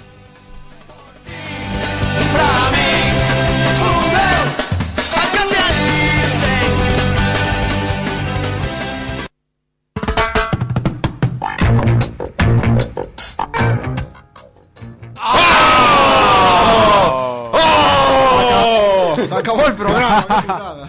[19.27, 20.25] Se acabó el programa.
[20.29, 20.87] no hay nada.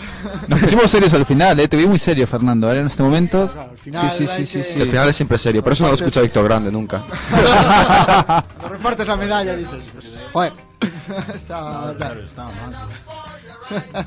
[0.49, 1.69] Nos pusimos serios al final, ¿eh?
[1.69, 3.51] Te vi muy serio, Fernando, ahora en este momento.
[3.83, 4.81] final sí, sí, sí, sí, que- sí.
[4.81, 7.01] El final es siempre serio, por eso no lo escucha Víctor Grande nunca.
[8.59, 10.53] Cuando repartes la medalla dices, joder.
[11.35, 11.95] está,
[12.25, 12.49] está.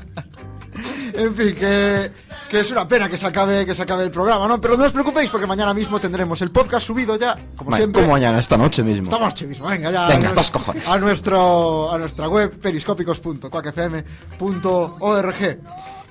[1.14, 2.10] en fin, que,
[2.48, 4.58] que es una pena que se acabe que se acabe el programa, ¿no?
[4.60, 8.02] Pero no os preocupéis porque mañana mismo tendremos el podcast subido ya, como Ma- siempre.
[8.02, 9.04] Como mañana, esta noche mismo.
[9.04, 10.08] Esta noche mismo, venga ya.
[10.08, 10.88] Venga, a, dos cojones.
[10.88, 15.58] a nuestro a nuestra web periscópicos.cuacfm.org.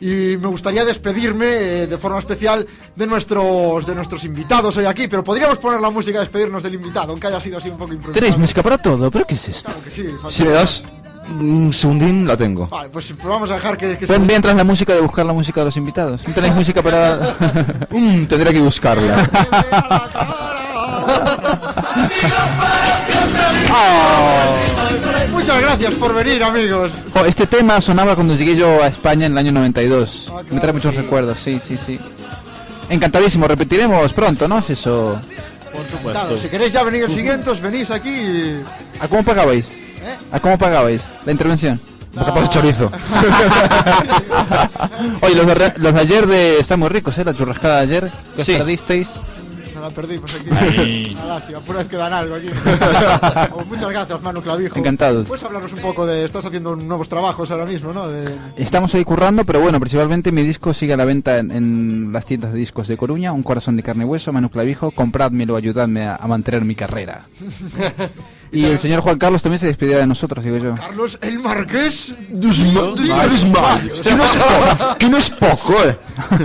[0.02, 5.08] Y me gustaría despedirme eh, de forma especial de nuestros de nuestros invitados hoy aquí,
[5.08, 7.94] pero podríamos poner la música a despedirnos del invitado, aunque haya sido así un poco
[7.94, 8.20] improvisado.
[8.20, 9.70] Tenéis música para todo, ¿pero qué es esto?
[9.70, 10.84] Claro que sí, Si me das
[11.40, 12.68] un segundín, la tengo.
[12.68, 15.62] Vale, pues vamos a dejar que, que Ven mientras la música de buscar la música
[15.62, 16.28] de los invitados.
[16.28, 17.36] ¿No tenéis música para...?
[17.92, 19.30] Mm, tendré que buscarla.
[21.94, 24.81] Amigos para siempre.
[25.30, 26.94] Muchas gracias por venir, amigos.
[27.14, 30.32] Jo, este tema sonaba cuando llegué yo a España en el año 92.
[30.36, 32.00] Ah, Me trae muchos recuerdos, sí, sí, sí.
[32.90, 34.60] Encantadísimo, repetiremos pronto, ¿no?
[34.60, 35.20] Es eso.
[36.04, 38.62] Por Claro, si queréis ya venir el siguiente, os venís aquí y...
[39.00, 39.72] ¿A cómo pagabais?
[39.72, 40.18] ¿Eh?
[40.34, 41.80] ¿A cómo pagabais la intervención?
[42.14, 42.92] Bocata de chorizo.
[45.22, 47.24] Oye, los de, re- los de ayer de, están muy ricos, ¿eh?
[47.24, 48.54] La churrascada de ayer, que os Sí.
[48.58, 49.10] perdisteis.
[49.82, 50.50] La perdimos aquí.
[50.52, 51.12] Ay.
[51.16, 52.48] Una lástima, pura vez que dan algo aquí.
[53.54, 54.78] Oh, muchas gracias, Manu Clavijo.
[54.78, 55.28] Encantados.
[55.28, 56.24] Puedes hablarnos un poco de...
[56.24, 58.08] Estás haciendo nuevos trabajos ahora mismo, ¿no?
[58.08, 58.34] De...
[58.58, 62.26] Estamos ahí currando, pero bueno, principalmente mi disco sigue a la venta en, en las
[62.26, 66.04] tiendas de discos de Coruña, Un corazón de carne y hueso, Manu Clavijo, comprádmelo, ayudadme
[66.04, 67.24] a, a mantener mi carrera.
[68.52, 70.76] y el señor Juan Carlos también se despedirá de nosotros, digo yo.
[70.76, 72.14] Carlos el Marqués
[74.04, 75.98] Que no que no es poco, eh.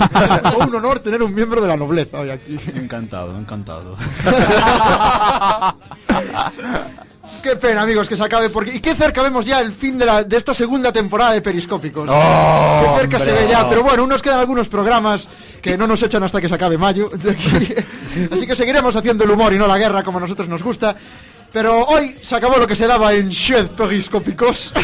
[0.61, 2.59] un honor tener un miembro de la nobleza hoy aquí.
[2.75, 3.97] Encantado, encantado.
[7.43, 10.07] Qué pena, amigos, que se acabe porque y qué cerca vemos ya el fin de,
[10.07, 12.09] la, de esta segunda temporada de Periscópicos.
[12.11, 15.29] Oh, qué cerca se hombre, ve ya, pero bueno, nos quedan algunos programas
[15.63, 17.11] que no nos echan hasta que se acabe mayo.
[17.11, 17.75] de aquí.
[18.33, 20.97] Así que seguiremos haciendo el humor y no la guerra como a nosotros nos gusta.
[21.53, 24.73] Pero hoy se acabó lo que se daba en Shed Periscópicos.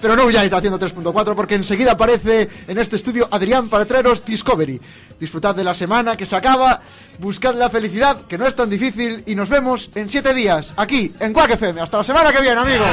[0.00, 4.24] Pero no huyáis de haciendo 3.4 porque enseguida aparece en este estudio Adrián para traeros
[4.24, 4.80] Discovery.
[5.20, 6.80] Disfrutad de la semana que se acaba,
[7.20, 11.14] buscad la felicidad que no es tan difícil y nos vemos en 7 días aquí
[11.20, 11.80] en Quack FM.
[11.80, 12.88] Hasta la semana que viene, amigos.